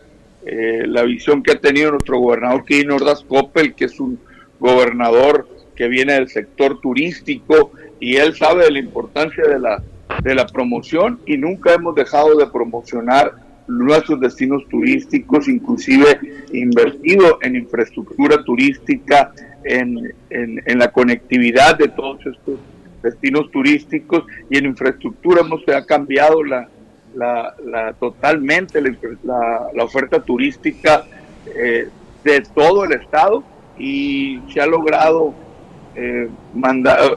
[0.49, 4.17] eh, la visión que ha tenido nuestro gobernador Kevin Ordaz Coppel, que es un
[4.59, 9.83] gobernador que viene del sector turístico y él sabe de la importancia de la,
[10.23, 13.33] de la promoción y nunca hemos dejado de promocionar
[13.67, 16.17] nuestros destinos turísticos, inclusive
[16.53, 19.33] invertido en infraestructura turística,
[19.65, 22.57] en, en, en la conectividad de todos estos
[23.03, 25.41] destinos turísticos y en infraestructura.
[25.41, 26.69] Hemos ha cambiado la,
[27.15, 28.81] la, la totalmente
[29.23, 31.05] la, la, oferta turística
[31.55, 31.89] eh,
[32.23, 33.43] de todo el estado
[33.77, 35.33] y se ha logrado
[35.95, 36.29] eh,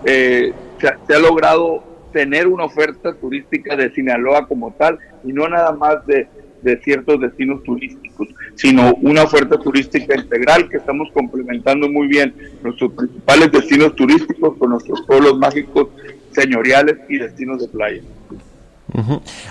[0.07, 5.49] eh, se, se ha logrado tener una oferta turística de Sinaloa como tal y no
[5.49, 6.29] nada más de,
[6.63, 12.93] de ciertos destinos turísticos, sino una oferta turística integral que estamos complementando muy bien nuestros
[12.93, 15.89] principales destinos turísticos con nuestros pueblos mágicos
[16.33, 18.03] señoriales y destinos de playa.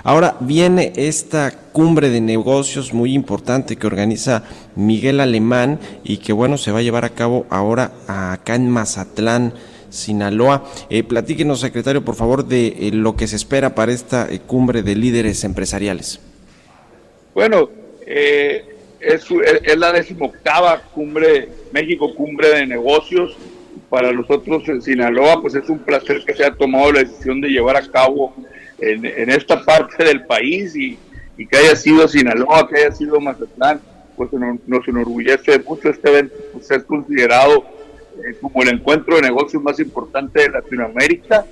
[0.03, 4.43] Ahora viene esta cumbre de negocios muy importante que organiza
[4.75, 9.53] Miguel Alemán y que bueno se va a llevar a cabo ahora acá en Mazatlán,
[9.89, 10.65] Sinaloa.
[10.89, 14.83] Eh, platíquenos, secretario, por favor, de eh, lo que se espera para esta eh, cumbre
[14.83, 16.19] de líderes empresariales.
[17.33, 17.69] Bueno,
[18.05, 18.65] eh,
[18.99, 19.25] es-
[19.63, 23.35] es la decimoctava cumbre, México Cumbre de Negocios.
[23.89, 27.49] Para nosotros en Sinaloa, pues es un placer que se haya tomado la decisión de
[27.49, 28.35] llevar a cabo
[28.77, 30.97] en, esta parte del país y,
[31.37, 33.81] que haya sido Sinaloa, que haya sido Mazatlán,
[34.15, 37.65] pues nos, enorgullece mucho este evento, pues es considerado
[38.17, 41.45] eh, como el encuentro de negocios más importante de Latinoamérica,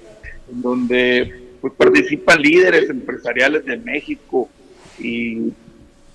[0.52, 4.50] en donde pues participan líderes empresariales de México
[5.00, 5.54] y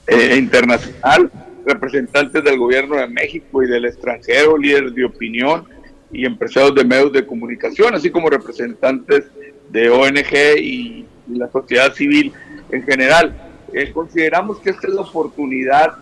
[0.06, 1.30] eh, internacional,
[1.64, 5.64] representantes del gobierno de México y del extranjero, líderes de opinión
[6.12, 9.24] y empresarios de medios de comunicación, así como representantes
[9.70, 12.32] de ONG y, la sociedad civil
[12.70, 13.34] en general.
[13.72, 15.94] Eh, consideramos que esta es la oportunidad,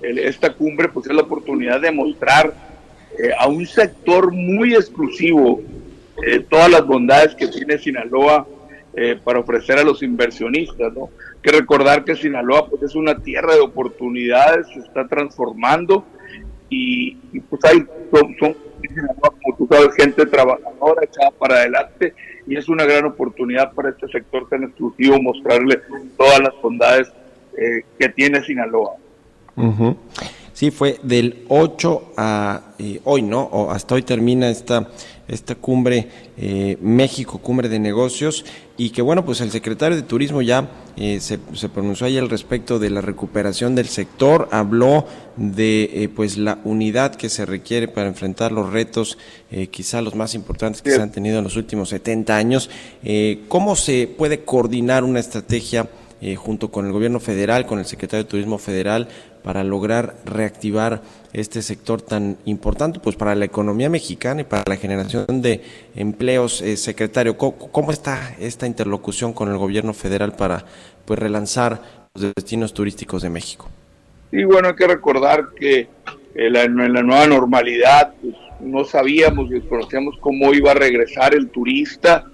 [0.00, 2.54] esta cumbre, pues es la oportunidad de mostrar
[3.18, 5.60] eh, a un sector muy exclusivo
[6.24, 8.46] eh, todas las bondades que tiene Sinaloa
[9.24, 11.10] para ofrecer a los inversionistas, ¿no?
[11.42, 16.04] Que recordar que Sinaloa pues es una tierra de oportunidades, se está transformando
[16.68, 17.14] y,
[17.48, 17.84] pues hay,
[18.88, 22.14] como tú sabes, gente trabajadora echada para adelante
[22.46, 25.80] y es una gran oportunidad para este sector tan exclusivo mostrarle
[26.16, 27.12] todas las bondades
[27.56, 28.96] eh, que tiene Sinaloa.
[30.52, 33.42] Sí, fue del 8 a eh, hoy, ¿no?
[33.42, 34.88] O hasta hoy termina esta,
[35.30, 38.44] esta cumbre eh, México, cumbre de negocios,
[38.76, 42.28] y que bueno, pues el secretario de Turismo ya eh, se, se pronunció ahí al
[42.28, 47.86] respecto de la recuperación del sector, habló de eh, pues la unidad que se requiere
[47.88, 49.18] para enfrentar los retos,
[49.70, 52.70] quizá los más importantes que se han tenido en los últimos 70 años.
[53.48, 55.88] ¿Cómo se puede coordinar una estrategia?
[56.36, 59.08] junto con el gobierno federal, con el secretario de Turismo federal,
[59.42, 61.00] para lograr reactivar
[61.32, 65.62] este sector tan importante pues para la economía mexicana y para la generación de
[65.94, 66.60] empleos.
[66.62, 70.64] Eh, secretario, ¿cómo, está esta interlocución con el gobierno federal para
[71.04, 73.68] pues relanzar los destinos turísticos de México?
[74.32, 75.88] Y bueno, hay que recordar que
[76.34, 81.48] en la, en la nueva normalidad pues, no sabíamos, desconocíamos cómo iba a regresar el
[81.48, 82.24] turista,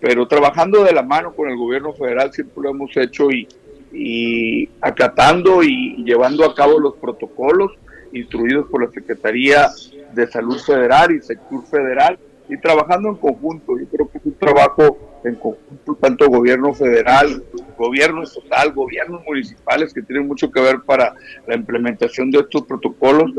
[0.00, 3.46] pero trabajando de la mano con el gobierno federal siempre lo hemos hecho y,
[3.92, 7.72] y acatando y, y llevando a cabo los protocolos
[8.14, 9.68] instruidos por la Secretaría
[10.12, 13.78] de Salud Federal y Sector Federal y trabajando en conjunto.
[13.78, 17.42] Yo creo que es un trabajo en conjunto, tanto gobierno federal,
[17.78, 21.14] gobierno estatal, gobiernos municipales que tienen mucho que ver para
[21.46, 23.32] la implementación de estos protocolos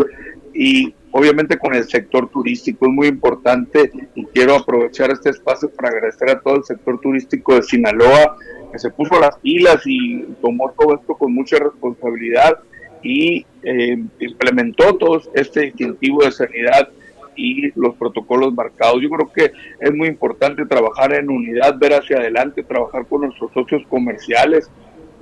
[0.54, 5.90] y obviamente con el sector turístico es muy importante y quiero aprovechar este espacio para
[5.90, 8.38] agradecer a todo el sector turístico de Sinaloa
[8.72, 12.58] que se puso las pilas y tomó todo esto con mucha responsabilidad
[13.04, 16.90] y eh, implementó todo este distintivo de sanidad
[17.36, 19.02] y los protocolos marcados.
[19.02, 23.52] Yo creo que es muy importante trabajar en unidad, ver hacia adelante, trabajar con nuestros
[23.52, 24.70] socios comerciales,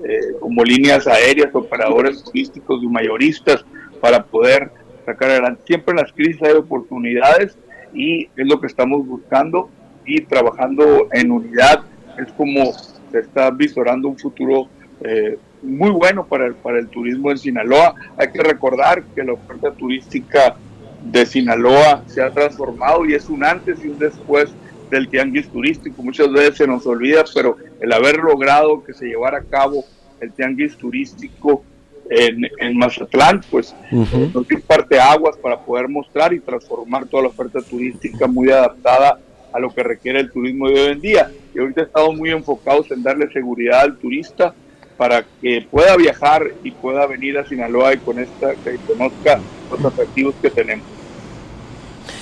[0.03, 3.65] eh, como líneas aéreas, operadores turísticos y mayoristas,
[4.01, 4.69] para poder
[5.05, 5.63] sacar adelante.
[5.65, 7.57] Siempre en las crisis hay oportunidades
[7.93, 9.69] y es lo que estamos buscando
[10.05, 11.85] y trabajando en unidad
[12.17, 12.73] es como
[13.11, 14.67] se está visorando un futuro
[15.01, 17.95] eh, muy bueno para el, para el turismo en Sinaloa.
[18.17, 20.55] Hay que recordar que la oferta turística
[21.03, 24.53] de Sinaloa se ha transformado y es un antes y un después
[24.89, 26.03] del tianguis turístico.
[26.03, 29.83] Muchas veces se nos olvida, pero el haber logrado que se llevara a cabo
[30.19, 31.63] el tianguis turístico
[32.09, 34.31] en, en Mazatlán, pues Ujú.
[34.33, 39.19] nos dio parte aguas para poder mostrar y transformar toda la oferta turística muy adaptada
[39.51, 41.31] a lo que requiere el turismo de hoy en día.
[41.53, 44.53] Y ahorita estamos muy enfocados en darle seguridad al turista
[44.97, 49.39] para que pueda viajar y pueda venir a Sinaloa y con esta que conozca
[49.71, 50.85] los atractivos que tenemos.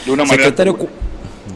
[0.05, 0.77] De una manera Secretario,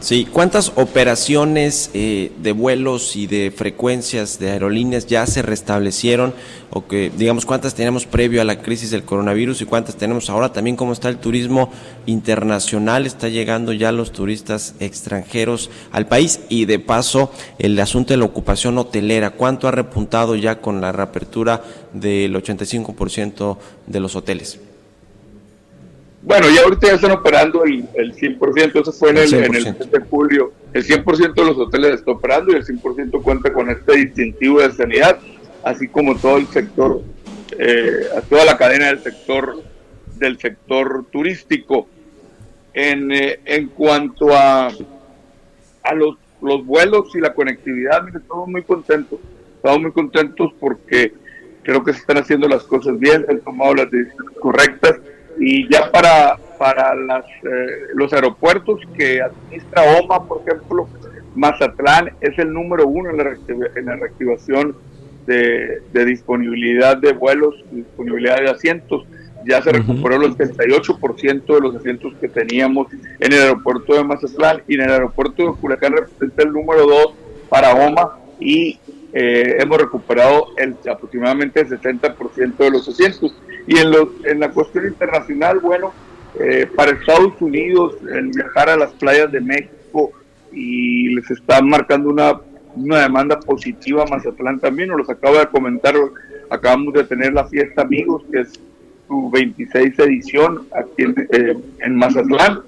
[0.00, 6.34] sí, ¿cuántas operaciones eh, de vuelos y de frecuencias de aerolíneas ya se restablecieron?
[6.70, 10.52] O que, digamos, cuántas teníamos previo a la crisis del coronavirus y cuántas tenemos ahora?
[10.52, 11.70] También, ¿cómo está el turismo
[12.06, 13.06] internacional?
[13.06, 16.40] ¿Está llegando ya los turistas extranjeros al país?
[16.48, 20.92] Y de paso, el asunto de la ocupación hotelera, ¿cuánto ha repuntado ya con la
[20.92, 24.60] reapertura del 85% de los hoteles?
[26.26, 29.64] Bueno, ya ahorita ya están operando el, el 100%, eso fue en el, en el
[29.64, 29.78] 100%.
[29.78, 30.52] mes de julio.
[30.72, 34.72] El 100% de los hoteles está operando y el 100% cuenta con este distintivo de
[34.72, 35.20] sanidad,
[35.62, 37.00] así como todo el sector,
[37.56, 39.62] eh, toda la cadena del sector
[40.16, 41.86] del sector turístico.
[42.74, 48.62] En, eh, en cuanto a, a los los vuelos y la conectividad, mire, estamos muy
[48.62, 49.18] contentos,
[49.56, 51.14] estamos muy contentos porque
[51.62, 55.00] creo que se están haciendo las cosas bien, se han tomado las decisiones correctas
[55.38, 60.88] y ya para, para las, eh, los aeropuertos que administra OMA, por ejemplo,
[61.34, 64.76] Mazatlán es el número uno en la, reactiva- en la reactivación
[65.26, 69.04] de, de disponibilidad de vuelos, disponibilidad de asientos.
[69.44, 72.88] Ya se recuperó el 78% de los asientos que teníamos
[73.20, 77.14] en el aeropuerto de Mazatlán y en el aeropuerto de Culiacán representa el número dos
[77.48, 78.78] para OMA y
[79.12, 83.34] eh, hemos recuperado el, aproximadamente el 60% de los asientos.
[83.66, 85.92] Y en, los, en la cuestión internacional, bueno,
[86.38, 90.12] eh, para Estados Unidos, el viajar a las playas de México
[90.52, 92.40] y les está marcando una,
[92.74, 95.94] una demanda positiva a Mazatlán también, nos los acabo de comentar,
[96.50, 98.60] acabamos de tener la fiesta Amigos, que es
[99.08, 102.60] su 26 edición aquí en, eh, en Mazatlán.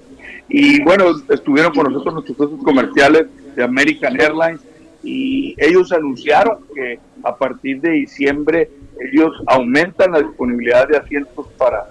[0.47, 4.61] Y bueno, estuvieron con nosotros nuestros socios comerciales de American Airlines
[5.03, 8.69] y ellos anunciaron que a partir de diciembre
[8.99, 11.89] ellos aumentan la disponibilidad de asientos para,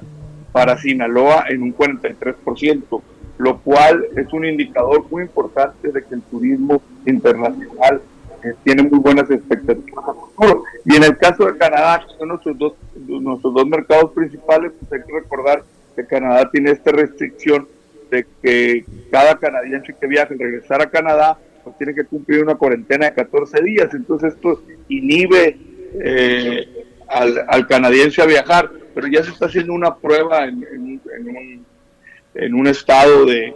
[0.52, 3.02] para Sinaloa en un 43%,
[3.38, 8.02] lo cual es un indicador muy importante de que el turismo internacional
[8.44, 10.04] eh, tiene muy buenas expectativas.
[10.84, 12.72] Y en el caso de Canadá, que son nuestros dos,
[13.06, 15.62] nuestros dos mercados principales, pues hay que recordar
[15.96, 17.66] que Canadá tiene esta restricción
[18.10, 23.06] de que cada canadiense que viaje regresar a Canadá pues tiene que cumplir una cuarentena
[23.06, 23.92] de 14 días.
[23.94, 25.56] Entonces esto inhibe
[26.00, 26.68] eh,
[27.08, 31.66] al, canadiense a viajar, pero ya se está haciendo una prueba en, en- en un,
[32.34, 33.54] en un estado de,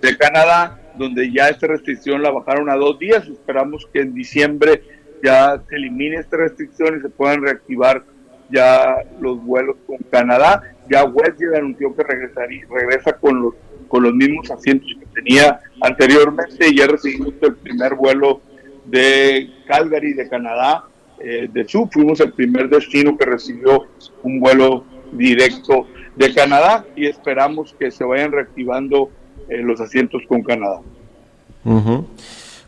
[0.00, 3.26] de Canadá donde ya esta restricción la bajaron a dos días.
[3.26, 4.82] Esperamos que en diciembre
[5.22, 8.02] ya se elimine esta restricción y se puedan reactivar
[8.50, 10.62] ya los vuelos con Canadá.
[10.90, 13.54] Ya WestJet anunció que regresaría, regresa con los
[13.92, 18.40] con los mismos asientos que tenía anteriormente ya recibimos el primer vuelo
[18.86, 20.84] de Calgary de Canadá
[21.20, 23.84] eh, de sur fuimos el primer destino que recibió
[24.22, 25.86] un vuelo directo
[26.16, 29.10] de Canadá y esperamos que se vayan reactivando
[29.50, 30.80] eh, los asientos con Canadá.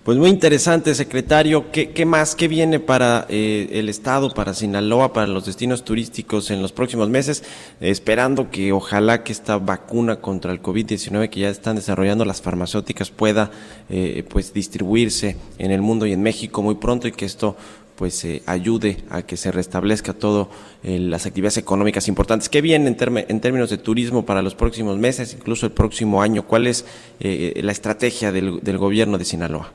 [0.04, 1.72] Pues muy interesante, secretario.
[1.72, 2.36] ¿Qué, qué más?
[2.36, 7.08] ¿Qué viene para eh, el Estado, para Sinaloa, para los destinos turísticos en los próximos
[7.08, 7.42] meses?
[7.80, 13.10] Esperando que ojalá que esta vacuna contra el COVID-19 que ya están desarrollando las farmacéuticas
[13.10, 13.50] pueda
[13.88, 17.56] eh, pues distribuirse en el mundo y en México muy pronto y que esto
[17.96, 20.50] pues eh, ayude a que se restablezca todo
[20.82, 22.50] eh, las actividades económicas importantes.
[22.50, 26.46] ¿Qué viene en, en términos de turismo para los próximos meses, incluso el próximo año?
[26.46, 26.84] ¿Cuál es
[27.20, 29.72] eh, la estrategia del, del gobierno de Sinaloa?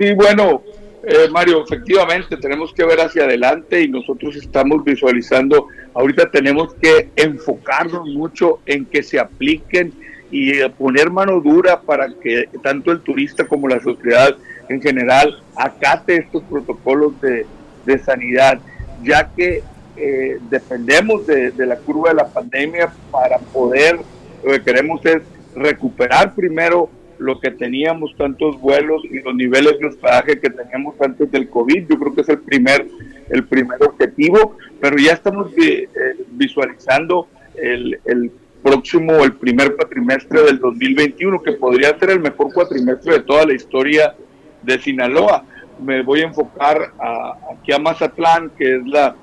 [0.00, 0.62] Sí, bueno,
[1.02, 7.10] eh, Mario, efectivamente tenemos que ver hacia adelante y nosotros estamos visualizando, ahorita tenemos que
[7.16, 9.92] enfocarnos mucho en que se apliquen
[10.30, 14.38] y eh, poner mano dura para que tanto el turista como la sociedad
[14.70, 17.44] en general acate estos protocolos de,
[17.84, 18.58] de sanidad,
[19.02, 19.62] ya que
[19.98, 24.00] eh, dependemos de, de la curva de la pandemia para poder,
[24.42, 25.20] lo que queremos es
[25.54, 26.88] recuperar primero
[27.20, 31.86] lo que teníamos, tantos vuelos y los niveles de hospedaje que teníamos antes del COVID.
[31.88, 32.86] Yo creo que es el primer,
[33.28, 35.88] el primer objetivo, pero ya estamos vi- eh,
[36.32, 38.30] visualizando el, el
[38.62, 43.54] próximo, el primer cuatrimestre del 2021, que podría ser el mejor cuatrimestre de toda la
[43.54, 44.14] historia
[44.62, 45.44] de Sinaloa.
[45.84, 49.14] Me voy a enfocar a- aquí a Mazatlán, que es la,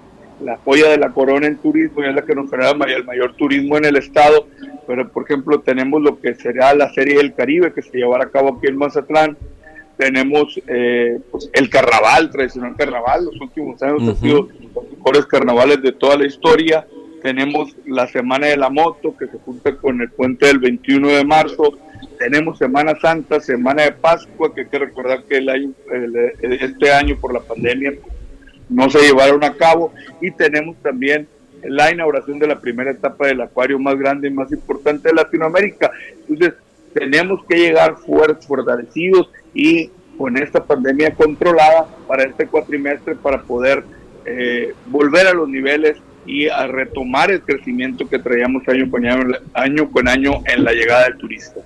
[0.42, 3.34] la joya de la corona en turismo y es la que nos genera el mayor
[3.36, 4.48] turismo en el estado.
[4.86, 8.30] Pero, por ejemplo, tenemos lo que será la Serie del Caribe, que se llevará a
[8.30, 9.38] cabo aquí en Mazatlán.
[9.98, 13.26] Tenemos eh, pues, el carnaval, tradicional carnaval.
[13.26, 16.86] Los últimos años han sido los mejores carnavales de toda la historia.
[17.24, 21.26] Tenemos la Semana de la Moto, que se junta con el puente del 21 de
[21.26, 21.78] marzo.
[22.20, 26.92] Tenemos Semana Santa, Semana de Pascua, que hay que recordar que el año, el- este
[26.92, 27.94] año por la pandemia
[28.70, 29.94] no se llevaron a cabo.
[30.22, 31.28] Y tenemos también
[31.64, 35.92] la inauguración de la primera etapa del acuario más grande y más importante de Latinoamérica.
[36.28, 36.54] Entonces,
[36.94, 43.84] tenemos que llegar fuertes, fortalecidos y con esta pandemia controlada para este cuatrimestre para poder
[44.26, 49.38] eh, volver a los niveles y a retomar el crecimiento que traíamos año con año,
[49.54, 51.62] año con año en la llegada del turista.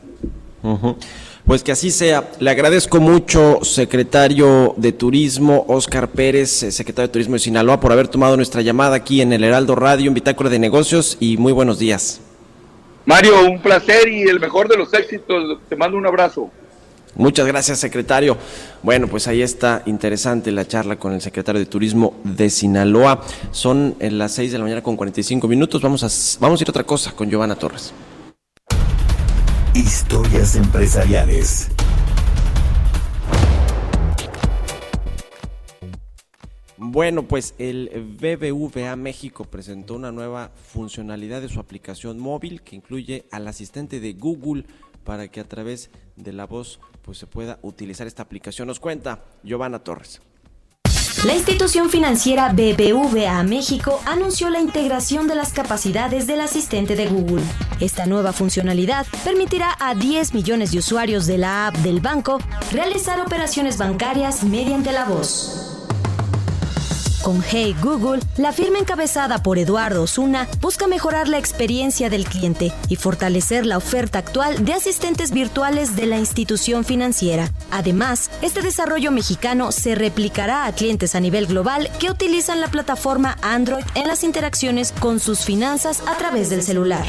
[1.45, 2.29] Pues que así sea.
[2.39, 7.91] Le agradezco mucho, secretario de Turismo, Oscar Pérez, eh, secretario de Turismo de Sinaloa, por
[7.91, 11.51] haber tomado nuestra llamada aquí en el Heraldo Radio, en Bitácora de Negocios, y muy
[11.51, 12.21] buenos días.
[13.05, 15.57] Mario, un placer y el mejor de los éxitos.
[15.67, 16.51] Te mando un abrazo.
[17.15, 18.37] Muchas gracias, secretario.
[18.83, 23.21] Bueno, pues ahí está interesante la charla con el secretario de Turismo de Sinaloa.
[23.51, 25.81] Son en las 6 de la mañana con 45 minutos.
[25.81, 27.93] Vamos a, vamos a ir a otra cosa con Giovanna Torres.
[29.73, 31.69] Historias empresariales.
[36.75, 43.29] Bueno, pues el BBVA México presentó una nueva funcionalidad de su aplicación móvil que incluye
[43.31, 44.65] al asistente de Google
[45.05, 48.67] para que a través de la voz pues se pueda utilizar esta aplicación.
[48.67, 50.21] Nos cuenta Giovanna Torres.
[51.23, 57.43] La institución financiera BBVA México anunció la integración de las capacidades del asistente de Google.
[57.79, 62.39] Esta nueva funcionalidad permitirá a 10 millones de usuarios de la app del banco
[62.71, 65.80] realizar operaciones bancarias mediante la voz.
[67.23, 72.73] Con Hey Google, la firma encabezada por Eduardo Osuna busca mejorar la experiencia del cliente
[72.89, 77.51] y fortalecer la oferta actual de asistentes virtuales de la institución financiera.
[77.69, 83.37] Además, este desarrollo mexicano se replicará a clientes a nivel global que utilizan la plataforma
[83.43, 87.05] Android en las interacciones con sus finanzas a través del celular.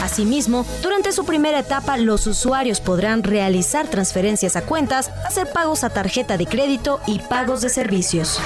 [0.00, 5.90] Asimismo, durante su primera etapa, los usuarios podrán realizar transferencias a cuentas, hacer pagos a
[5.90, 8.38] tarjeta de crédito y pagos de servicios.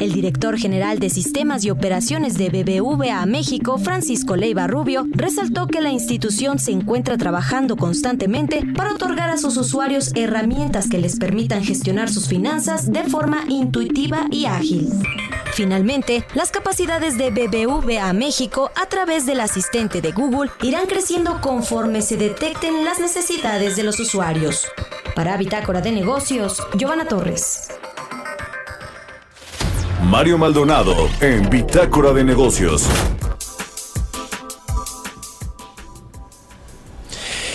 [0.00, 5.82] El director general de Sistemas y Operaciones de BBVA México, Francisco Leiva Rubio, resaltó que
[5.82, 11.62] la institución se encuentra trabajando constantemente para otorgar a sus usuarios herramientas que les permitan
[11.62, 14.88] gestionar sus finanzas de forma intuitiva y ágil.
[15.52, 22.00] Finalmente, las capacidades de BBVA México a través del asistente de Google irán creciendo conforme
[22.00, 24.66] se detecten las necesidades de los usuarios.
[25.14, 27.68] Para Bitácora de Negocios, Giovanna Torres.
[30.10, 32.84] Mario Maldonado en Bitácora de Negocios.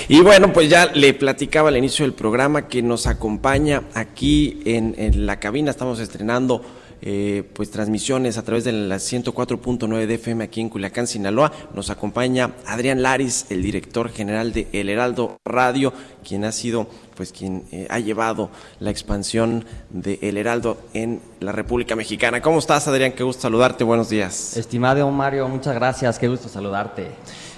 [0.07, 4.95] Y bueno, pues ya le platicaba al inicio del programa que nos acompaña aquí en,
[4.97, 5.69] en la cabina.
[5.69, 6.61] Estamos estrenando
[7.07, 11.51] eh, pues transmisiones a través de la 104.9 de FM aquí en Culiacán, Sinaloa.
[11.75, 15.93] Nos acompaña Adrián Laris, el director general de El Heraldo Radio,
[16.27, 18.49] quien ha sido pues quien eh, ha llevado
[18.79, 22.41] la expansión de El Heraldo en la República Mexicana.
[22.41, 23.11] ¿Cómo estás, Adrián?
[23.11, 23.83] Qué gusto saludarte.
[23.83, 24.57] Buenos días.
[24.57, 26.17] Estimado Mario, muchas gracias.
[26.17, 27.11] Qué gusto saludarte.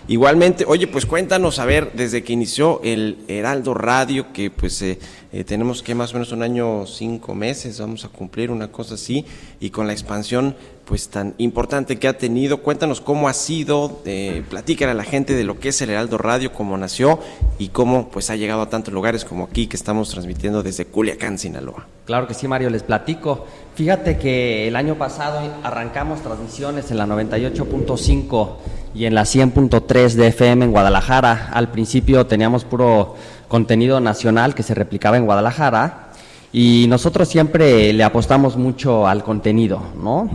[0.10, 5.00] Igualmente, oye, pues cuéntanos, a ver, desde que inició el Heraldo Radio, que pues eh,
[5.38, 8.96] eh, tenemos que más o menos un año, cinco meses, vamos a cumplir una cosa
[8.96, 9.24] así,
[9.60, 14.42] y con la expansión pues tan importante que ha tenido, cuéntanos cómo ha sido, eh,
[14.50, 17.20] platícale a la gente de lo que es el Heraldo Radio, cómo nació
[17.60, 21.38] y cómo pues ha llegado a tantos lugares como aquí que estamos transmitiendo desde Culiacán,
[21.38, 21.86] Sinaloa.
[22.06, 23.46] Claro que sí, Mario, les platico.
[23.76, 28.56] Fíjate que el año pasado arrancamos transmisiones en la 98.5
[28.96, 31.50] y en la 100.3 de FM en Guadalajara.
[31.54, 33.16] Al principio teníamos puro
[33.48, 36.08] contenido nacional que se replicaba en Guadalajara
[36.52, 40.30] y nosotros siempre le apostamos mucho al contenido, ¿no?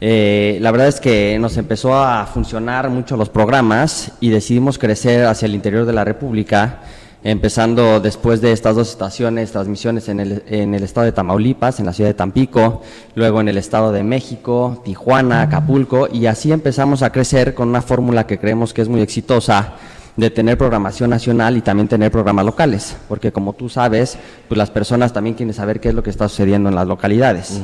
[0.00, 5.24] Eh, la verdad es que nos empezó a funcionar mucho los programas y decidimos crecer
[5.24, 6.80] hacia el interior de la República,
[7.24, 11.86] empezando después de estas dos estaciones, transmisiones en el, en el estado de Tamaulipas, en
[11.86, 12.82] la ciudad de Tampico,
[13.14, 17.82] luego en el estado de México, Tijuana, Acapulco, y así empezamos a crecer con una
[17.82, 19.74] fórmula que creemos que es muy exitosa
[20.16, 24.70] de tener programación nacional y también tener programas locales, porque como tú sabes, pues las
[24.70, 27.60] personas también quieren saber qué es lo que está sucediendo en las localidades.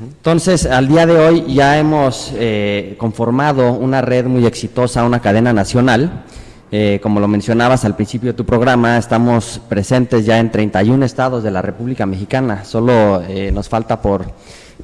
[0.00, 5.52] Entonces, al día de hoy ya hemos eh, conformado una red muy exitosa, una cadena
[5.52, 6.24] nacional.
[6.72, 11.44] Eh, como lo mencionabas al principio de tu programa, estamos presentes ya en 31 estados
[11.44, 12.64] de la República Mexicana.
[12.64, 14.26] Solo eh, nos falta por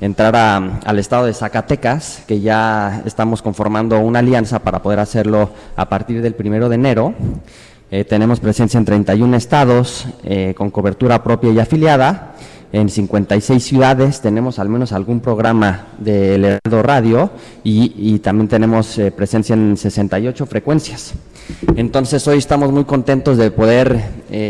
[0.01, 5.51] entrar a- al estado de Zacatecas, que ya estamos conformando una alianza para poder hacerlo
[5.77, 7.15] a partir del primero de enero.
[7.91, 12.33] Eh, tenemos presencia en 31 estados eh, con cobertura propia y afiliada.
[12.73, 17.31] En 56 ciudades tenemos al menos algún programa del Heraldo Radio
[17.63, 21.13] y, también tenemos eh, presencia en 68 frecuencias.
[21.77, 24.01] Entonces hoy estamos muy contentos de poder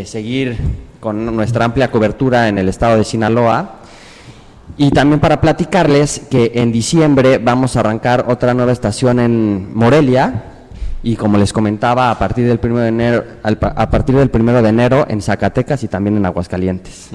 [0.05, 0.55] seguir
[1.01, 3.81] con nuestra amplia cobertura en el estado de Sinaloa.
[4.77, 10.52] Y también para platicarles que en diciembre vamos a arrancar otra nueva estación en Morelia
[11.03, 14.69] y como les comentaba a partir del primero de enero a partir del primero de
[14.69, 17.09] enero en Zacatecas y también en Aguascalientes.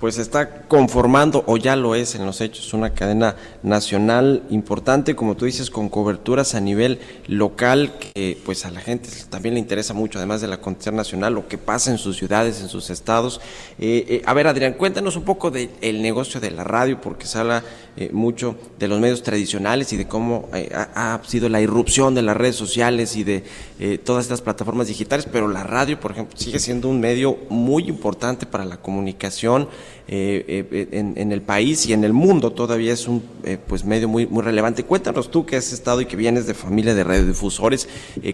[0.00, 5.34] Pues está conformando, o ya lo es en los hechos, una cadena nacional importante, como
[5.34, 9.94] tú dices, con coberturas a nivel local, que pues a la gente también le interesa
[9.94, 13.40] mucho, además de la acontecer nacional, lo que pasa en sus ciudades, en sus estados.
[13.78, 17.38] Eh, eh, a ver, Adrián, cuéntanos un poco del negocio de la radio, porque se
[17.38, 17.62] habla
[17.96, 22.22] eh, mucho de los medios tradicionales y de cómo eh, ha sido la irrupción de
[22.22, 23.44] las redes sociales y de
[23.78, 27.88] eh, todas estas plataformas digitales, pero la radio, por ejemplo, sigue siendo un medio muy
[27.88, 29.68] importante para la comunicación
[30.08, 33.22] eh, eh, en, el país y en el mundo todavía es un
[33.66, 34.84] pues medio muy muy relevante.
[34.84, 37.88] Cuéntanos tú que has estado y que vienes de familia de radiodifusores,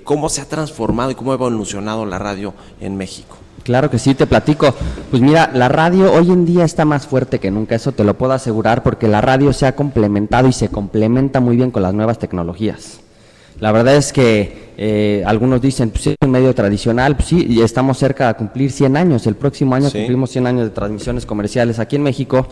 [0.05, 3.37] cómo se ha transformado y cómo ha evolucionado la radio en México.
[3.63, 4.75] Claro que sí, te platico.
[5.11, 8.15] Pues mira, la radio hoy en día está más fuerte que nunca, eso te lo
[8.17, 11.95] puedo asegurar, porque la radio se ha complementado y se complementa muy bien con las
[11.95, 13.01] nuevas tecnologías.
[13.61, 17.61] La verdad es que eh, algunos dicen, pues es un medio tradicional, pues sí, y
[17.61, 19.27] estamos cerca de cumplir 100 años.
[19.27, 19.99] El próximo año Sí.
[19.99, 22.47] cumplimos 100 años de transmisiones comerciales aquí en México.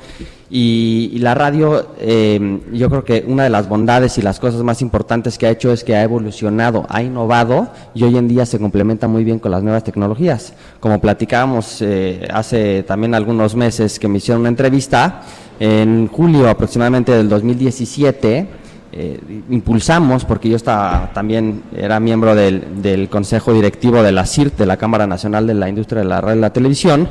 [0.50, 4.62] Y, y la radio, eh, yo creo que una de las bondades y las cosas
[4.62, 8.44] más importantes que ha hecho es que ha evolucionado, ha innovado y hoy en día
[8.44, 10.52] se complementa muy bien con las nuevas tecnologías.
[10.80, 15.22] Como platicábamos eh, hace también algunos meses que me hicieron una entrevista,
[15.60, 18.46] en julio aproximadamente del 2017,
[18.92, 19.20] eh,
[19.50, 24.66] impulsamos, porque yo estaba, también era miembro del, del Consejo Directivo de la CIRT, de
[24.66, 27.08] la Cámara Nacional de la Industria de la Radio y la Televisión,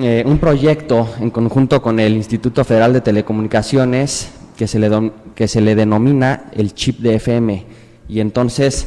[0.00, 5.12] eh, un proyecto en conjunto con el Instituto Federal de Telecomunicaciones que se le, don-
[5.34, 7.66] que se le denomina el chip de FM.
[8.08, 8.86] Y entonces,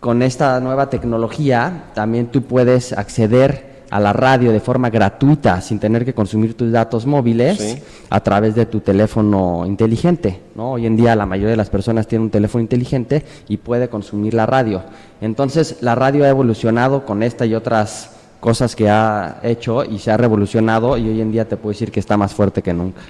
[0.00, 5.78] con esta nueva tecnología, también tú puedes acceder a la radio de forma gratuita sin
[5.78, 7.78] tener que consumir tus datos móviles Sí.
[8.10, 10.40] a través de tu teléfono inteligente.
[10.56, 10.72] ¿no?
[10.72, 14.34] Hoy en día la mayoría de las personas tienen un teléfono inteligente y puede consumir
[14.34, 14.82] la radio.
[15.20, 20.10] Entonces la radio ha evolucionado con esta y otras cosas que ha hecho y se
[20.10, 23.00] ha revolucionado y hoy en día te puedo decir que está más fuerte que nunca.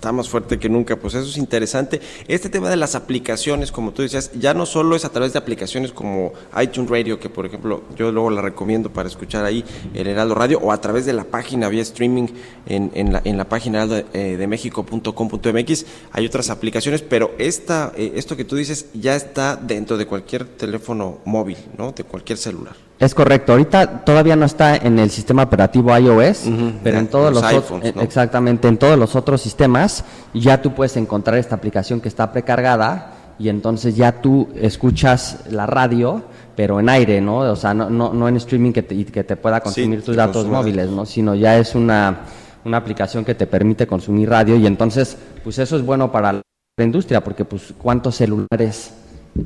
[0.00, 2.00] Está más fuerte que nunca, pues eso es interesante.
[2.26, 5.38] Este tema de las aplicaciones, como tú decías, ya no solo es a través de
[5.38, 10.06] aplicaciones como iTunes Radio, que por ejemplo yo luego la recomiendo para escuchar ahí el
[10.06, 12.28] Heraldo Radio, o a través de la página vía streaming
[12.64, 15.86] en, en la, en la página heraldo, eh, de México.com.mx.
[16.12, 20.46] Hay otras aplicaciones, pero esta, eh, esto que tú dices ya está dentro de cualquier
[20.46, 21.92] teléfono móvil, ¿no?
[21.92, 22.89] De cualquier celular.
[23.00, 26.44] Es correcto, ahorita todavía no está en el sistema operativo iOS,
[26.84, 28.02] pero en todos los los, iPhones, eh, ¿no?
[28.02, 33.14] exactamente, en todos los otros sistemas ya tú puedes encontrar esta aplicación que está precargada
[33.38, 36.22] y entonces ya tú escuchas la radio,
[36.54, 37.38] pero en aire, ¿no?
[37.38, 40.16] O sea, no, no, no en streaming que te, que te pueda consumir Sí, tus
[40.16, 40.96] datos móviles, datos.
[40.96, 41.06] ¿no?
[41.06, 42.18] Sino ya es una,
[42.66, 46.42] una aplicación que te permite consumir radio y entonces, pues eso es bueno para la
[46.84, 48.92] industria, porque pues cuántos celulares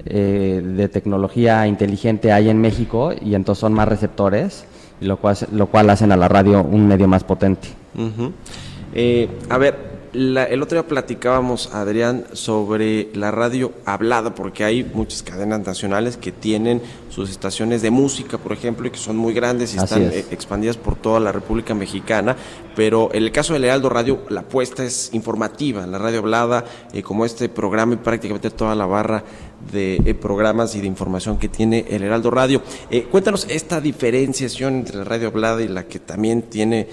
[0.06, 4.64] eh, de tecnología inteligente hay en México y entonces son más receptores,
[5.00, 7.68] lo cual, lo cual hacen a la radio un medio más potente.
[8.94, 9.76] Eh, a ver,
[10.12, 16.16] la- el otro día platicábamos, Adrián, sobre la radio hablada, porque hay muchas cadenas nacionales
[16.16, 16.80] que tienen
[17.14, 20.12] sus estaciones de música, por ejemplo, y que son muy grandes y Así están es.
[20.14, 22.36] eh, expandidas por toda la República Mexicana,
[22.74, 27.02] pero en el caso del Heraldo Radio, la apuesta es informativa, la radio hablada, eh,
[27.02, 29.22] como este programa y prácticamente toda la barra
[29.70, 32.62] de eh, programas y de información que tiene el Heraldo Radio.
[32.90, 36.88] Eh, cuéntanos esta diferenciación entre la radio hablada y la que también tiene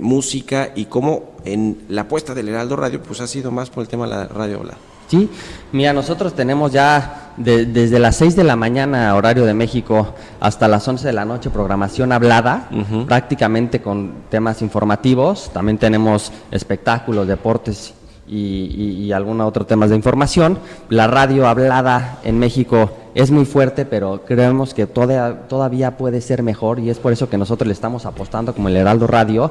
[0.00, 3.88] música y cómo en la apuesta del Heraldo Radio pues ha sido más por el
[3.88, 4.78] tema de la radio hablada.
[5.08, 5.30] Sí,
[5.72, 10.66] mira, nosotros tenemos ya de- desde las 6 de la mañana, horario de México, hasta
[10.68, 12.68] las 11 de la noche, programación hablada,
[13.06, 15.50] prácticamente con temas informativos.
[15.52, 17.94] También tenemos espectáculos, deportes
[18.26, 20.58] y, y, y algunos otros temas de información.
[20.88, 22.90] La radio hablada en México
[23.22, 27.28] es muy fuerte, pero creemos que toda- todavía puede ser mejor y es por eso
[27.28, 29.50] que nosotros le estamos apostando como el Heraldo Radio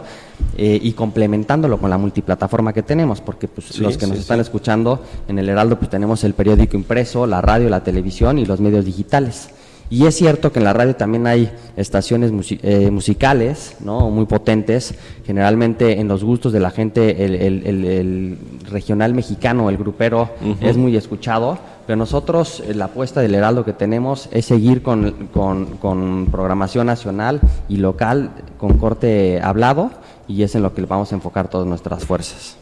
[0.57, 4.21] eh, y complementándolo con la multiplataforma que tenemos, porque pues, Sí, los que nos sí,
[4.21, 8.45] están escuchando en el Heraldo pues tenemos el periódico impreso, la radio, la televisión y
[8.45, 9.49] los medios digitales.
[9.87, 12.31] Y es cierto que en la radio también hay estaciones
[12.63, 14.09] eh, musicales, ¿no?
[14.09, 14.95] Muy potentes.
[15.27, 18.37] Generalmente en los gustos de la gente el, el- el- el
[18.71, 20.29] regional mexicano, el grupero,
[20.61, 21.59] es muy escuchado.
[21.85, 26.87] Pero nosotros eh, la apuesta del Heraldo que tenemos es seguir con, con- con programación
[26.87, 29.91] nacional y local con corte hablado
[30.27, 32.57] y es en lo que vamos a enfocar todas nuestras fuerzas.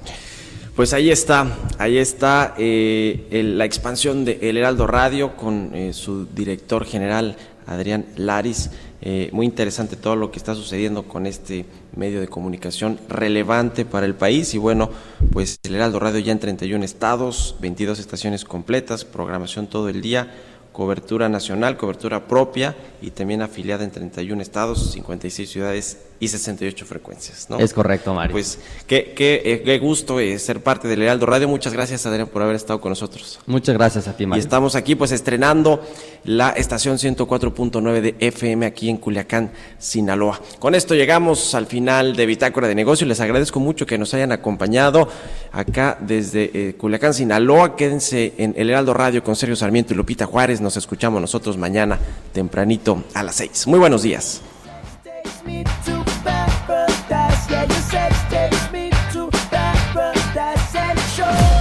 [0.75, 1.45] Pues ahí está,
[1.77, 7.35] ahí está eh, el- la expansión de El Heraldo Radio con eh, su director general
[7.67, 8.71] Adrián Laris.
[9.05, 14.05] Eh, muy interesante todo lo que está sucediendo con este medio de comunicación relevante para
[14.05, 14.53] el país.
[14.53, 14.89] Y bueno,
[15.33, 20.31] pues El Heraldo Radio ya en 31 estados, 22 estaciones completas, programación todo el día,
[20.73, 27.49] cobertura nacional, cobertura propia y también afiliada en 31 estados, 56 ciudades y 68 frecuencias.
[27.49, 27.59] ¿no?
[27.59, 28.31] Es correcto, Mario.
[28.31, 28.57] Pues
[28.87, 31.47] qué, qué, eh, qué gusto eh, ser parte del Heraldo Radio.
[31.47, 33.39] Muchas gracias, Adrián, por haber estado con nosotros.
[33.45, 34.41] Muchas gracias a ti, Y Mario.
[34.41, 35.81] estamos aquí pues estrenando
[36.23, 40.39] la estación 104.9 de FM aquí en Culiacán, Sinaloa.
[40.59, 43.05] Con esto llegamos al final de Bitácora de Negocio.
[43.05, 45.09] Les agradezco mucho que nos hayan acompañado
[45.51, 47.75] acá desde eh, Culiacán, Sinaloa.
[47.75, 50.61] Quédense en El Heraldo Radio con Sergio Sarmiento y Lupita Juárez.
[50.63, 51.99] Nos escuchamos nosotros mañana
[52.31, 53.67] tempranito a las 6.
[53.67, 54.41] Muy buenos días.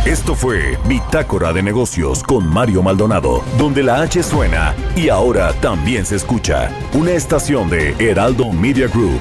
[0.07, 6.07] Esto fue Bitácora de Negocios con Mario Maldonado, donde la H suena y ahora también
[6.07, 6.70] se escucha.
[6.92, 9.20] Una estación de Heraldo Media Group.